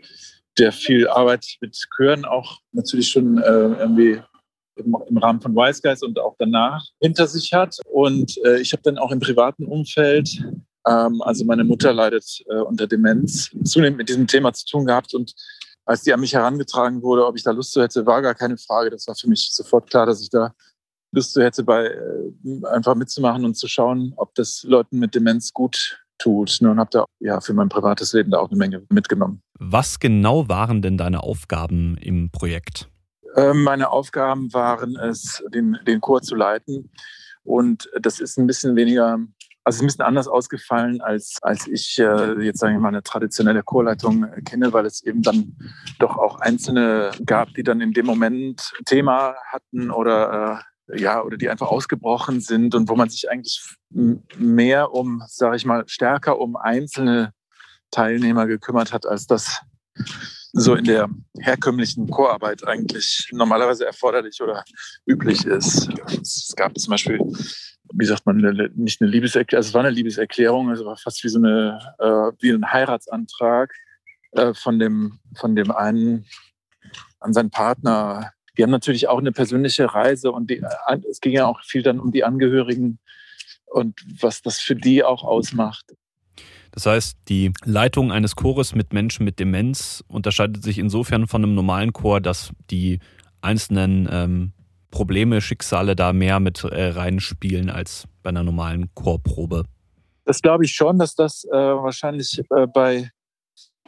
der 0.58 0.72
viel 0.72 1.08
Arbeit 1.08 1.56
mit 1.60 1.76
Chören 1.96 2.24
auch 2.24 2.60
natürlich 2.72 3.10
schon 3.10 3.38
äh, 3.38 3.42
irgendwie 3.42 4.20
im, 4.76 4.96
im 5.08 5.16
Rahmen 5.18 5.40
von 5.40 5.54
Wise 5.54 5.80
Guys 5.82 6.02
und 6.02 6.18
auch 6.18 6.36
danach 6.38 6.84
hinter 7.00 7.26
sich 7.26 7.52
hat. 7.52 7.76
Und 7.84 8.36
äh, 8.44 8.60
ich 8.60 8.72
habe 8.72 8.82
dann 8.82 8.98
auch 8.98 9.10
im 9.10 9.20
privaten 9.20 9.64
Umfeld, 9.64 10.42
ähm, 10.86 11.20
also 11.22 11.44
meine 11.44 11.64
Mutter 11.64 11.92
leidet 11.92 12.42
äh, 12.48 12.60
unter 12.60 12.86
Demenz, 12.86 13.50
zunehmend 13.64 13.98
mit 13.98 14.08
diesem 14.08 14.26
Thema 14.26 14.52
zu 14.52 14.66
tun 14.66 14.86
gehabt. 14.86 15.14
Und 15.14 15.34
als 15.84 16.02
die 16.02 16.12
an 16.12 16.20
mich 16.20 16.34
herangetragen 16.34 17.02
wurde, 17.02 17.26
ob 17.26 17.36
ich 17.36 17.42
da 17.42 17.50
Lust 17.50 17.72
zu 17.72 17.82
hätte, 17.82 18.06
war 18.06 18.22
gar 18.22 18.34
keine 18.34 18.56
Frage. 18.56 18.90
Das 18.90 19.06
war 19.06 19.14
für 19.14 19.28
mich 19.28 19.50
sofort 19.52 19.90
klar, 19.90 20.06
dass 20.06 20.20
ich 20.20 20.30
da 20.30 20.54
Lust 21.12 21.32
zu 21.32 21.42
hätte, 21.42 21.64
bei 21.64 21.86
äh, 21.86 22.66
einfach 22.66 22.94
mitzumachen 22.94 23.44
und 23.44 23.54
zu 23.54 23.68
schauen, 23.68 24.12
ob 24.16 24.34
das 24.34 24.64
Leuten 24.66 24.98
mit 24.98 25.14
Demenz 25.14 25.52
gut 25.52 26.00
tut. 26.18 26.58
Ne, 26.60 26.70
und 26.70 26.78
habe 26.78 26.90
da 26.92 27.04
ja 27.18 27.40
für 27.40 27.54
mein 27.54 27.68
privates 27.68 28.12
Leben 28.12 28.30
da 28.30 28.38
auch 28.38 28.50
eine 28.50 28.58
Menge 28.58 28.82
mitgenommen. 28.90 29.42
Was 29.58 29.98
genau 29.98 30.48
waren 30.48 30.82
denn 30.82 30.96
deine 30.96 31.22
Aufgaben 31.22 31.96
im 31.96 32.30
Projekt? 32.30 32.88
Ähm, 33.36 33.62
meine 33.62 33.90
Aufgaben 33.90 34.52
waren 34.52 34.96
es, 34.96 35.42
den, 35.52 35.78
den 35.86 36.00
Chor 36.00 36.22
zu 36.22 36.34
leiten. 36.34 36.90
Und 37.42 37.88
das 38.00 38.20
ist 38.20 38.38
ein 38.38 38.46
bisschen 38.46 38.76
weniger, 38.76 39.18
also 39.64 39.82
ein 39.82 39.86
bisschen 39.86 40.04
anders 40.04 40.28
ausgefallen, 40.28 41.00
als, 41.00 41.38
als 41.42 41.66
ich 41.66 41.98
äh, 41.98 42.42
jetzt 42.42 42.58
sage 42.58 42.74
ich 42.74 42.80
mal 42.80 42.88
eine 42.88 43.02
traditionelle 43.02 43.62
Chorleitung 43.62 44.26
kenne, 44.44 44.72
weil 44.72 44.86
es 44.86 45.02
eben 45.02 45.22
dann 45.22 45.56
doch 45.98 46.16
auch 46.18 46.40
Einzelne 46.40 47.12
gab, 47.24 47.54
die 47.54 47.62
dann 47.62 47.80
in 47.80 47.92
dem 47.92 48.06
Moment 48.06 48.72
Thema 48.84 49.34
hatten 49.46 49.90
oder 49.90 50.60
äh, 50.60 50.69
ja, 50.94 51.22
oder 51.22 51.36
die 51.36 51.48
einfach 51.48 51.68
ausgebrochen 51.68 52.40
sind 52.40 52.74
und 52.74 52.88
wo 52.88 52.96
man 52.96 53.08
sich 53.08 53.30
eigentlich 53.30 53.60
mehr 53.90 54.92
um, 54.92 55.22
sage 55.26 55.56
ich 55.56 55.64
mal, 55.64 55.84
stärker 55.86 56.38
um 56.38 56.56
einzelne 56.56 57.32
Teilnehmer 57.90 58.46
gekümmert 58.46 58.92
hat, 58.92 59.06
als 59.06 59.26
das 59.26 59.60
so 60.52 60.74
in 60.74 60.84
der 60.84 61.08
herkömmlichen 61.38 62.08
Chorarbeit 62.10 62.66
eigentlich 62.66 63.28
normalerweise 63.32 63.86
erforderlich 63.86 64.40
oder 64.40 64.64
üblich 65.06 65.44
ist. 65.44 65.88
Es 66.20 66.52
gab 66.56 66.76
zum 66.78 66.90
Beispiel, 66.90 67.20
wie 67.94 68.04
sagt 68.04 68.26
man, 68.26 68.36
nicht 68.74 69.00
eine 69.00 69.10
Liebeserklärung, 69.10 69.58
also 69.58 69.68
es 69.68 69.74
war 69.74 69.80
eine 69.82 69.90
Liebeserklärung, 69.90 70.70
es 70.70 70.84
war 70.84 70.96
fast 70.96 71.22
wie 71.22 71.28
so 71.28 71.38
eine, 71.38 71.78
äh, 71.98 72.32
wie 72.40 72.50
ein 72.50 72.72
Heiratsantrag 72.72 73.72
äh, 74.32 74.54
von 74.54 74.78
dem, 74.78 75.20
von 75.36 75.54
dem 75.54 75.70
einen 75.70 76.26
an 77.20 77.32
seinen 77.32 77.50
Partner. 77.50 78.32
Die 78.56 78.62
haben 78.62 78.70
natürlich 78.70 79.08
auch 79.08 79.18
eine 79.18 79.32
persönliche 79.32 79.94
Reise 79.94 80.32
und 80.32 80.50
die, 80.50 80.62
es 81.08 81.20
ging 81.20 81.32
ja 81.32 81.46
auch 81.46 81.62
viel 81.62 81.82
dann 81.82 82.00
um 82.00 82.12
die 82.12 82.24
Angehörigen 82.24 82.98
und 83.66 84.00
was 84.20 84.42
das 84.42 84.58
für 84.58 84.76
die 84.76 85.04
auch 85.04 85.22
ausmacht. 85.22 85.94
Das 86.72 86.86
heißt, 86.86 87.16
die 87.28 87.52
Leitung 87.64 88.12
eines 88.12 88.36
Chores 88.36 88.74
mit 88.74 88.92
Menschen 88.92 89.24
mit 89.24 89.40
Demenz 89.40 90.04
unterscheidet 90.06 90.62
sich 90.62 90.78
insofern 90.78 91.26
von 91.26 91.42
einem 91.42 91.54
normalen 91.54 91.92
Chor, 91.92 92.20
dass 92.20 92.52
die 92.70 93.00
einzelnen 93.40 94.08
ähm, 94.10 94.52
Probleme, 94.90 95.40
Schicksale 95.40 95.96
da 95.96 96.12
mehr 96.12 96.40
mit 96.40 96.62
äh, 96.64 96.88
reinspielen 96.88 97.70
als 97.70 98.04
bei 98.22 98.30
einer 98.30 98.42
normalen 98.42 98.92
Chorprobe. 98.94 99.64
Das 100.24 100.42
glaube 100.42 100.64
ich 100.64 100.74
schon, 100.74 100.98
dass 100.98 101.14
das 101.14 101.44
äh, 101.44 101.56
wahrscheinlich 101.56 102.40
äh, 102.50 102.66
bei 102.66 103.10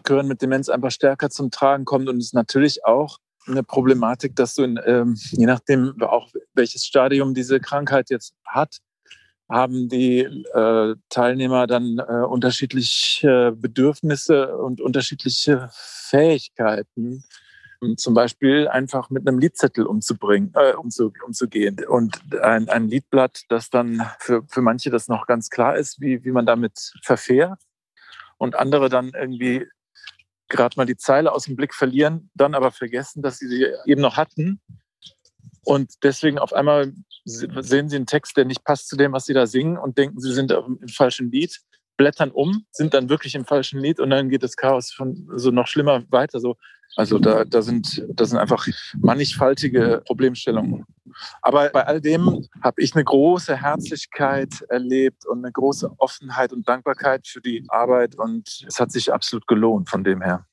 Chören 0.06 0.26
mit 0.26 0.42
Demenz 0.42 0.68
einfach 0.68 0.90
stärker 0.90 1.30
zum 1.30 1.50
Tragen 1.50 1.84
kommt 1.84 2.08
und 2.08 2.18
es 2.18 2.32
natürlich 2.32 2.84
auch 2.84 3.18
eine 3.46 3.62
Problematik, 3.62 4.36
dass 4.36 4.54
du 4.54 4.62
in, 4.62 4.80
ähm, 4.84 5.16
je 5.30 5.46
nachdem 5.46 6.00
auch 6.02 6.28
welches 6.54 6.84
Stadium 6.84 7.34
diese 7.34 7.60
Krankheit 7.60 8.10
jetzt 8.10 8.34
hat, 8.44 8.78
haben 9.48 9.88
die 9.88 10.20
äh, 10.20 10.94
Teilnehmer 11.08 11.66
dann 11.66 11.98
äh, 11.98 12.24
unterschiedliche 12.24 13.52
Bedürfnisse 13.54 14.56
und 14.56 14.80
unterschiedliche 14.80 15.68
Fähigkeiten, 15.72 17.24
zum 17.96 18.14
Beispiel 18.14 18.68
einfach 18.68 19.10
mit 19.10 19.26
einem 19.26 19.38
Liedzettel 19.38 19.86
umzubringen, 19.86 20.52
äh, 20.54 20.74
umzu, 20.74 21.12
umzugehen. 21.26 21.84
Und 21.86 22.20
ein, 22.40 22.68
ein 22.68 22.88
Liedblatt, 22.88 23.42
das 23.48 23.70
dann 23.70 24.06
für, 24.20 24.42
für 24.48 24.62
manche 24.62 24.90
das 24.90 25.08
noch 25.08 25.26
ganz 25.26 25.50
klar 25.50 25.76
ist, 25.76 26.00
wie, 26.00 26.24
wie 26.24 26.30
man 26.30 26.46
damit 26.46 26.92
verfährt. 27.02 27.60
Und 28.38 28.54
andere 28.56 28.88
dann 28.88 29.12
irgendwie 29.14 29.66
gerade 30.48 30.74
mal 30.76 30.86
die 30.86 30.96
Zeile 30.96 31.32
aus 31.32 31.44
dem 31.44 31.56
Blick 31.56 31.74
verlieren, 31.74 32.30
dann 32.34 32.54
aber 32.54 32.70
vergessen, 32.70 33.22
dass 33.22 33.38
sie 33.38 33.48
sie 33.48 33.66
eben 33.86 34.00
noch 34.00 34.16
hatten. 34.16 34.60
Und 35.64 36.02
deswegen 36.02 36.38
auf 36.38 36.52
einmal 36.52 36.92
sehen 37.24 37.88
sie 37.88 37.96
einen 37.96 38.06
Text, 38.06 38.36
der 38.36 38.44
nicht 38.44 38.64
passt 38.64 38.88
zu 38.88 38.96
dem, 38.96 39.12
was 39.12 39.26
sie 39.26 39.34
da 39.34 39.46
singen 39.46 39.78
und 39.78 39.96
denken, 39.96 40.20
sie 40.20 40.32
sind 40.32 40.50
im 40.50 40.88
falschen 40.88 41.30
Lied, 41.30 41.60
blättern 41.96 42.30
um, 42.30 42.64
sind 42.70 42.94
dann 42.94 43.08
wirklich 43.08 43.34
im 43.34 43.44
falschen 43.44 43.80
Lied 43.80 44.00
und 44.00 44.10
dann 44.10 44.28
geht 44.28 44.42
das 44.42 44.56
Chaos 44.56 44.92
von 44.92 45.28
so 45.34 45.50
noch 45.50 45.66
schlimmer 45.66 46.02
weiter. 46.10 46.40
So. 46.40 46.56
Also 46.96 47.18
da, 47.18 47.44
da, 47.44 47.62
sind, 47.62 48.04
da 48.08 48.24
sind 48.24 48.38
einfach 48.38 48.66
mannigfaltige 48.98 50.02
Problemstellungen. 50.06 50.84
Aber 51.40 51.70
bei 51.70 51.86
all 51.86 52.00
dem 52.00 52.46
habe 52.62 52.82
ich 52.82 52.94
eine 52.94 53.04
große 53.04 53.56
Herzlichkeit 53.56 54.62
erlebt 54.68 55.26
und 55.26 55.38
eine 55.38 55.52
große 55.52 55.90
Offenheit 55.98 56.52
und 56.52 56.68
Dankbarkeit 56.68 57.26
für 57.26 57.40
die 57.40 57.64
Arbeit 57.68 58.14
und 58.16 58.64
es 58.66 58.78
hat 58.78 58.92
sich 58.92 59.12
absolut 59.12 59.46
gelohnt 59.46 59.88
von 59.88 60.04
dem 60.04 60.22
her. 60.22 60.46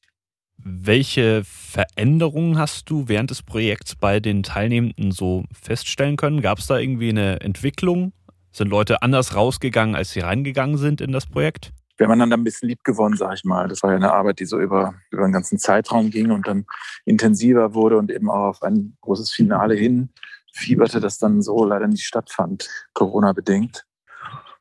Welche 0.61 1.43
Veränderungen 1.45 2.57
hast 2.57 2.89
du 2.89 3.07
während 3.07 3.31
des 3.31 3.43
Projekts 3.43 3.95
bei 3.95 4.19
den 4.19 4.43
Teilnehmenden 4.43 5.11
so 5.11 5.45
feststellen 5.53 6.17
können? 6.17 6.41
Gab 6.41 6.59
es 6.59 6.67
da 6.67 6.77
irgendwie 6.77 7.09
eine 7.09 7.39
Entwicklung? 7.39 8.11
Sind 8.51 8.69
Leute 8.69 9.01
anders 9.01 9.35
rausgegangen, 9.35 9.95
als 9.95 10.11
sie 10.11 10.21
reingegangen 10.21 10.77
sind 10.77 11.01
in 11.01 11.11
das 11.11 11.25
Projekt? 11.25 11.71
Wir 11.97 12.05
haben 12.05 12.13
einander 12.13 12.37
ein 12.37 12.43
bisschen 12.43 12.69
lieb 12.69 12.83
gewonnen, 12.83 13.17
sag 13.17 13.33
ich 13.33 13.43
mal. 13.43 13.67
Das 13.67 13.83
war 13.83 13.91
ja 13.91 13.97
eine 13.97 14.13
Arbeit, 14.13 14.39
die 14.39 14.45
so 14.45 14.59
über, 14.59 14.95
über 15.11 15.25
einen 15.25 15.33
ganzen 15.33 15.59
Zeitraum 15.59 16.09
ging 16.09 16.31
und 16.31 16.47
dann 16.47 16.65
intensiver 17.05 17.73
wurde 17.73 17.97
und 17.97 18.09
eben 18.09 18.29
auch 18.29 18.45
auf 18.49 18.63
ein 18.63 18.97
großes 19.01 19.31
Finale 19.31 19.75
hin 19.75 20.09
fieberte, 20.53 20.99
das 20.99 21.17
dann 21.17 21.41
so 21.41 21.65
leider 21.65 21.87
nicht 21.87 22.05
stattfand, 22.05 22.69
Corona-bedingt. 22.93 23.85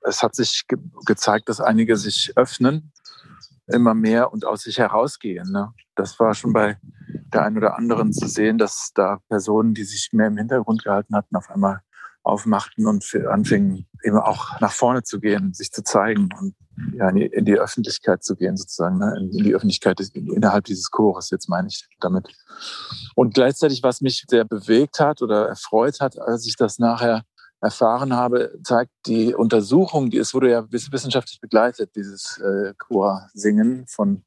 Es 0.03 0.22
hat 0.22 0.35
sich 0.35 0.64
ge 0.68 0.79
gezeigt, 1.07 1.48
dass 1.48 1.61
einige 1.61 1.96
sich 1.96 2.33
öffnen 2.37 2.92
immer 3.68 3.94
mehr 3.94 4.33
und 4.33 4.44
aus 4.44 4.62
sich 4.62 4.79
herausgehen. 4.79 5.51
Ne? 5.53 5.72
Das 5.94 6.18
war 6.18 6.35
schon 6.35 6.53
bei 6.53 6.79
der 7.33 7.44
einen 7.44 7.59
oder 7.59 7.77
anderen 7.77 8.12
zu 8.12 8.27
sehen, 8.27 8.59
dass 8.59 8.92
da 8.94 9.18
Personen, 9.29 9.74
die 9.74 9.85
sich 9.85 10.11
mehr 10.12 10.29
im 10.29 10.38
Hintergrund 10.38 10.85
gehalten 10.85 11.14
hatten, 11.14 11.37
auf 11.37 11.51
einmal 11.51 11.83
aufmachten 12.28 12.86
und 12.86 13.04
anfingen 13.28 13.86
eben 14.04 14.18
auch 14.18 14.60
nach 14.60 14.72
vorne 14.72 15.02
zu 15.02 15.20
gehen, 15.20 15.52
sich 15.54 15.72
zu 15.72 15.82
zeigen 15.82 16.28
und 16.38 16.54
ja, 16.94 17.08
in, 17.08 17.16
die, 17.16 17.26
in 17.26 17.44
die 17.44 17.58
Öffentlichkeit 17.58 18.22
zu 18.22 18.36
gehen, 18.36 18.56
sozusagen, 18.56 18.98
ne? 18.98 19.14
in, 19.18 19.30
in 19.36 19.44
die 19.44 19.54
Öffentlichkeit 19.54 20.00
innerhalb 20.14 20.64
dieses 20.64 20.90
Chores, 20.90 21.30
jetzt 21.30 21.48
meine 21.48 21.68
ich 21.68 21.88
damit. 22.00 22.28
Und 23.14 23.34
gleichzeitig, 23.34 23.82
was 23.82 24.00
mich 24.00 24.24
sehr 24.28 24.44
bewegt 24.44 25.00
hat 25.00 25.22
oder 25.22 25.48
erfreut 25.48 26.00
hat, 26.00 26.18
als 26.18 26.46
ich 26.46 26.56
das 26.56 26.78
nachher 26.78 27.22
erfahren 27.60 28.14
habe, 28.14 28.52
zeigt 28.62 28.92
die 29.06 29.34
Untersuchung, 29.34 30.10
die 30.10 30.18
es 30.18 30.32
wurde 30.32 30.50
ja 30.50 30.70
wissenschaftlich 30.70 31.40
begleitet, 31.40 31.96
dieses 31.96 32.38
äh, 32.38 32.74
Chorsingen 32.78 33.86
von 33.88 34.24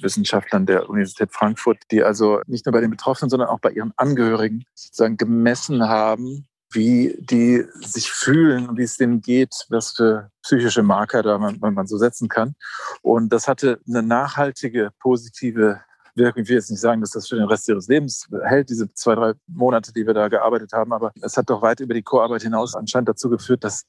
Wissenschaftlern 0.00 0.66
der 0.66 0.88
Universität 0.90 1.32
Frankfurt, 1.32 1.78
die 1.92 2.02
also 2.02 2.40
nicht 2.46 2.66
nur 2.66 2.72
bei 2.72 2.80
den 2.80 2.90
Betroffenen, 2.90 3.30
sondern 3.30 3.48
auch 3.48 3.60
bei 3.60 3.70
ihren 3.70 3.92
Angehörigen 3.96 4.64
sozusagen 4.74 5.16
gemessen 5.16 5.88
haben, 5.88 6.48
wie 6.74 7.16
die 7.18 7.64
sich 7.80 8.10
fühlen 8.10 8.68
und 8.68 8.78
wie 8.78 8.82
es 8.82 8.96
denen 8.96 9.20
geht, 9.20 9.54
was 9.68 9.92
für 9.92 10.30
psychische 10.42 10.82
Marker 10.82 11.22
da 11.22 11.38
man, 11.38 11.58
man 11.60 11.86
so 11.86 11.96
setzen 11.96 12.28
kann. 12.28 12.54
Und 13.02 13.32
das 13.32 13.48
hatte 13.48 13.80
eine 13.88 14.02
nachhaltige 14.02 14.90
positive 15.00 15.80
Wirkung. 16.14 16.42
Ich 16.42 16.48
will 16.48 16.56
jetzt 16.56 16.70
nicht 16.70 16.80
sagen, 16.80 17.00
dass 17.00 17.10
das 17.10 17.28
für 17.28 17.36
den 17.36 17.46
Rest 17.46 17.68
ihres 17.68 17.88
Lebens 17.88 18.26
hält, 18.44 18.70
diese 18.70 18.92
zwei, 18.94 19.14
drei 19.14 19.32
Monate, 19.46 19.92
die 19.92 20.06
wir 20.06 20.14
da 20.14 20.28
gearbeitet 20.28 20.72
haben, 20.72 20.92
aber 20.92 21.12
es 21.20 21.36
hat 21.36 21.50
doch 21.50 21.62
weit 21.62 21.80
über 21.80 21.94
die 21.94 22.02
Chorarbeit 22.02 22.42
hinaus 22.42 22.74
anscheinend 22.74 23.08
dazu 23.08 23.28
geführt, 23.28 23.64
dass 23.64 23.84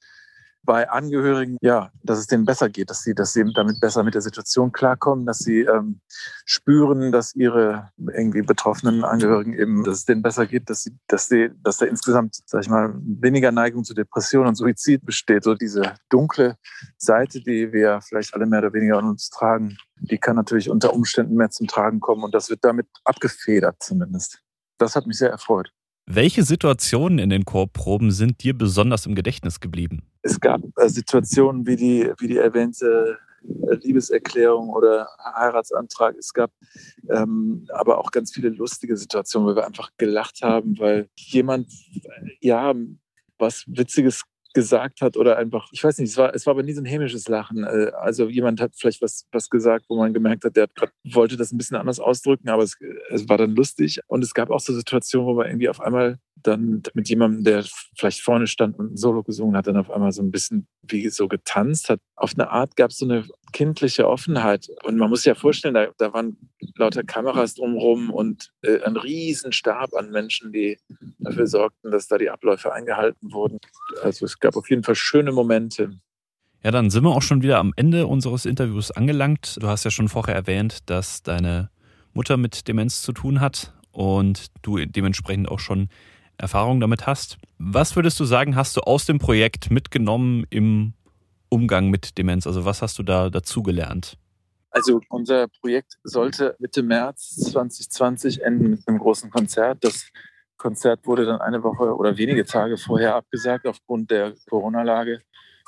bei 0.65 0.89
Angehörigen, 0.89 1.57
ja, 1.61 1.91
dass 2.03 2.19
es 2.19 2.27
denen 2.27 2.45
besser 2.45 2.69
geht, 2.69 2.89
dass 2.89 3.03
sie, 3.03 3.13
dass 3.13 3.33
sie 3.33 3.45
damit 3.53 3.79
besser 3.79 4.03
mit 4.03 4.15
der 4.15 4.21
Situation 4.21 4.71
klarkommen, 4.71 5.25
dass 5.25 5.39
sie 5.39 5.61
ähm, 5.61 6.01
spüren, 6.45 7.11
dass 7.11 7.35
ihre 7.35 7.91
irgendwie 7.97 8.41
betroffenen 8.41 9.03
Angehörigen 9.03 9.53
eben, 9.53 9.83
dass 9.83 9.99
es 9.99 10.05
denen 10.05 10.21
besser 10.21 10.45
geht, 10.45 10.69
dass 10.69 10.83
sie, 10.83 10.91
dass 11.07 11.27
sie, 11.27 11.49
dass 11.63 11.77
da 11.77 11.85
insgesamt, 11.85 12.37
sag 12.45 12.61
ich 12.61 12.69
mal, 12.69 12.93
weniger 12.95 13.51
Neigung 13.51 13.83
zu 13.83 13.93
Depression 13.93 14.47
und 14.47 14.55
Suizid 14.55 15.05
besteht. 15.05 15.43
So 15.43 15.55
diese 15.55 15.93
dunkle 16.09 16.57
Seite, 16.97 17.41
die 17.41 17.71
wir 17.71 18.01
vielleicht 18.01 18.33
alle 18.33 18.45
mehr 18.45 18.59
oder 18.59 18.73
weniger 18.73 18.97
an 18.97 19.05
uns 19.05 19.29
tragen, 19.29 19.77
die 19.99 20.17
kann 20.17 20.35
natürlich 20.35 20.69
unter 20.69 20.93
Umständen 20.93 21.35
mehr 21.35 21.49
zum 21.49 21.67
Tragen 21.67 21.99
kommen 21.99 22.23
und 22.23 22.33
das 22.33 22.49
wird 22.49 22.59
damit 22.63 22.87
abgefedert 23.03 23.77
zumindest. 23.81 24.41
Das 24.77 24.95
hat 24.95 25.07
mich 25.07 25.17
sehr 25.17 25.29
erfreut. 25.29 25.71
Welche 26.07 26.43
Situationen 26.43 27.17
in 27.17 27.31
den 27.31 27.45
Chorproben 27.45 28.11
sind 28.11 28.43
dir 28.43 28.55
besonders 28.55 29.07
im 29.07 29.15
Gedächtnis 29.15 29.59
geblieben? 29.59 30.03
Es 30.25 30.39
gab 30.39 30.61
äh, 30.77 30.89
Situationen 30.89 31.67
wie 31.67 31.75
die, 31.75 32.11
wie 32.17 32.27
die 32.27 32.37
erwähnte 32.37 33.19
äh, 33.43 33.75
Liebeserklärung 33.75 34.69
oder 34.71 35.07
Heiratsantrag. 35.23 36.15
Es 36.17 36.33
gab 36.33 36.51
ähm, 37.11 37.67
aber 37.71 37.99
auch 37.99 38.09
ganz 38.09 38.33
viele 38.33 38.49
lustige 38.49 38.97
Situationen, 38.97 39.47
wo 39.47 39.55
wir 39.55 39.67
einfach 39.67 39.91
gelacht 39.97 40.41
haben, 40.41 40.79
weil 40.79 41.09
jemand 41.15 41.71
ja 42.41 42.73
was 43.37 43.65
Witziges 43.67 44.23
gesagt 44.55 45.01
hat 45.01 45.15
oder 45.15 45.37
einfach, 45.37 45.67
ich 45.73 45.83
weiß 45.83 45.99
nicht, 45.99 46.09
es 46.09 46.17
war, 46.17 46.33
es 46.33 46.47
war 46.47 46.51
aber 46.51 46.63
nie 46.63 46.73
so 46.73 46.81
ein 46.81 46.85
hämisches 46.85 47.27
Lachen. 47.27 47.63
Äh, 47.63 47.91
also 47.99 48.27
jemand 48.27 48.59
hat 48.59 48.71
vielleicht 48.75 49.03
was, 49.03 49.27
was 49.31 49.51
gesagt, 49.51 49.85
wo 49.89 49.97
man 49.97 50.11
gemerkt 50.11 50.43
hat, 50.43 50.55
der 50.55 50.63
hat 50.63 50.75
grad, 50.75 50.91
wollte 51.03 51.37
das 51.37 51.51
ein 51.51 51.57
bisschen 51.59 51.77
anders 51.77 51.99
ausdrücken, 51.99 52.49
aber 52.49 52.63
es, 52.63 52.77
es 53.11 53.29
war 53.29 53.37
dann 53.37 53.53
lustig. 53.53 53.99
Und 54.07 54.23
es 54.23 54.33
gab 54.33 54.49
auch 54.49 54.61
so 54.61 54.73
Situationen, 54.73 55.27
wo 55.27 55.35
man 55.35 55.45
irgendwie 55.45 55.69
auf 55.69 55.81
einmal 55.81 56.17
dann 56.43 56.83
mit 56.93 57.09
jemandem, 57.09 57.43
der 57.43 57.65
vielleicht 57.97 58.21
vorne 58.21 58.47
stand 58.47 58.77
und 58.77 58.93
ein 58.93 58.97
Solo 58.97 59.23
gesungen 59.23 59.55
hat, 59.55 59.67
dann 59.67 59.77
auf 59.77 59.89
einmal 59.89 60.11
so 60.11 60.21
ein 60.21 60.31
bisschen 60.31 60.67
wie 60.83 61.09
so 61.09 61.27
getanzt 61.27 61.89
hat. 61.89 61.99
Auf 62.15 62.33
eine 62.35 62.49
Art 62.49 62.75
gab 62.75 62.91
es 62.91 62.97
so 62.97 63.05
eine 63.05 63.25
kindliche 63.51 64.07
Offenheit. 64.07 64.67
Und 64.83 64.97
man 64.97 65.09
muss 65.09 65.21
sich 65.21 65.27
ja 65.27 65.35
vorstellen, 65.35 65.73
da, 65.73 65.87
da 65.97 66.13
waren 66.13 66.37
lauter 66.75 67.03
Kameras 67.03 67.55
drumherum 67.55 68.11
und 68.11 68.51
äh, 68.61 68.81
ein 68.83 68.97
Riesenstab 68.97 69.93
an 69.93 70.11
Menschen, 70.11 70.51
die 70.51 70.77
dafür 71.19 71.47
sorgten, 71.47 71.91
dass 71.91 72.07
da 72.07 72.17
die 72.17 72.29
Abläufe 72.29 72.71
eingehalten 72.73 73.31
wurden. 73.31 73.59
Also 74.03 74.25
es 74.25 74.39
gab 74.39 74.55
auf 74.55 74.69
jeden 74.69 74.83
Fall 74.83 74.95
schöne 74.95 75.31
Momente. 75.31 75.99
Ja, 76.63 76.71
dann 76.71 76.89
sind 76.89 77.03
wir 77.03 77.11
auch 77.11 77.21
schon 77.21 77.43
wieder 77.43 77.59
am 77.59 77.73
Ende 77.75 78.07
unseres 78.07 78.45
Interviews 78.45 78.91
angelangt. 78.91 79.57
Du 79.61 79.67
hast 79.67 79.83
ja 79.83 79.91
schon 79.91 80.09
vorher 80.09 80.35
erwähnt, 80.35 80.89
dass 80.89 81.23
deine 81.23 81.69
Mutter 82.13 82.37
mit 82.37 82.67
Demenz 82.67 83.01
zu 83.01 83.11
tun 83.13 83.39
hat 83.39 83.73
und 83.91 84.47
du 84.63 84.83
dementsprechend 84.83 85.47
auch 85.47 85.59
schon 85.59 85.89
Erfahrung 86.37 86.79
damit 86.79 87.07
hast. 87.07 87.37
Was 87.57 87.95
würdest 87.95 88.19
du 88.19 88.25
sagen, 88.25 88.55
hast 88.55 88.75
du 88.77 88.81
aus 88.81 89.05
dem 89.05 89.19
Projekt 89.19 89.71
mitgenommen 89.71 90.45
im 90.49 90.93
Umgang 91.49 91.89
mit 91.89 92.17
Demenz? 92.17 92.47
Also 92.47 92.65
was 92.65 92.81
hast 92.81 92.99
du 92.99 93.03
da 93.03 93.29
dazugelernt? 93.29 94.17
Also 94.71 94.99
unser 95.09 95.47
Projekt 95.61 95.97
sollte 96.03 96.55
Mitte 96.59 96.83
März 96.83 97.35
2020 97.51 98.41
enden 98.43 98.71
mit 98.71 98.87
einem 98.87 98.99
großen 98.99 99.29
Konzert. 99.29 99.77
Das 99.85 100.09
Konzert 100.57 101.05
wurde 101.07 101.25
dann 101.25 101.39
eine 101.39 101.63
Woche 101.63 101.95
oder 101.95 102.17
wenige 102.17 102.45
Tage 102.45 102.77
vorher 102.77 103.15
abgesagt 103.15 103.67
aufgrund 103.67 104.11
der 104.11 104.33
Corona-Lage. 104.49 105.21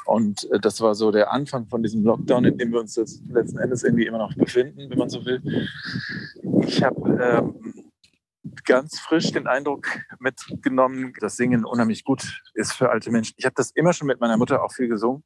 Und 0.06 0.50
äh, 0.52 0.60
das 0.60 0.82
war 0.82 0.96
so 0.96 1.12
der 1.12 1.32
Anfang 1.32 1.68
von 1.68 1.84
diesem 1.84 2.04
Lockdown, 2.04 2.46
in 2.46 2.58
dem 2.58 2.72
wir 2.72 2.80
uns 2.80 2.98
letzten 3.30 3.60
Endes 3.60 3.84
irgendwie 3.84 4.08
immer 4.08 4.18
noch 4.18 4.34
befinden, 4.34 4.90
wenn 4.90 4.98
man 4.98 5.10
so 5.10 5.26
will. 5.26 5.42
Ich 6.66 6.84
habe 6.84 7.18
ähm, 7.22 7.87
ganz 8.66 9.00
frisch 9.00 9.32
den 9.32 9.48
Eindruck 9.48 9.88
mitgenommen, 10.20 11.14
dass 11.20 11.38
Singen 11.38 11.66
unheimlich 11.66 12.04
gut 12.04 12.42
ist 12.54 12.74
für 12.74 12.90
alte 12.90 13.12
Menschen. 13.12 13.36
Ich 13.38 13.46
habe 13.46 13.56
das 13.56 13.72
immer 13.72 13.94
schon 13.94 14.08
mit 14.08 14.20
meiner 14.20 14.38
Mutter 14.38 14.64
auch 14.64 14.74
viel 14.74 14.88
gesungen, 14.88 15.24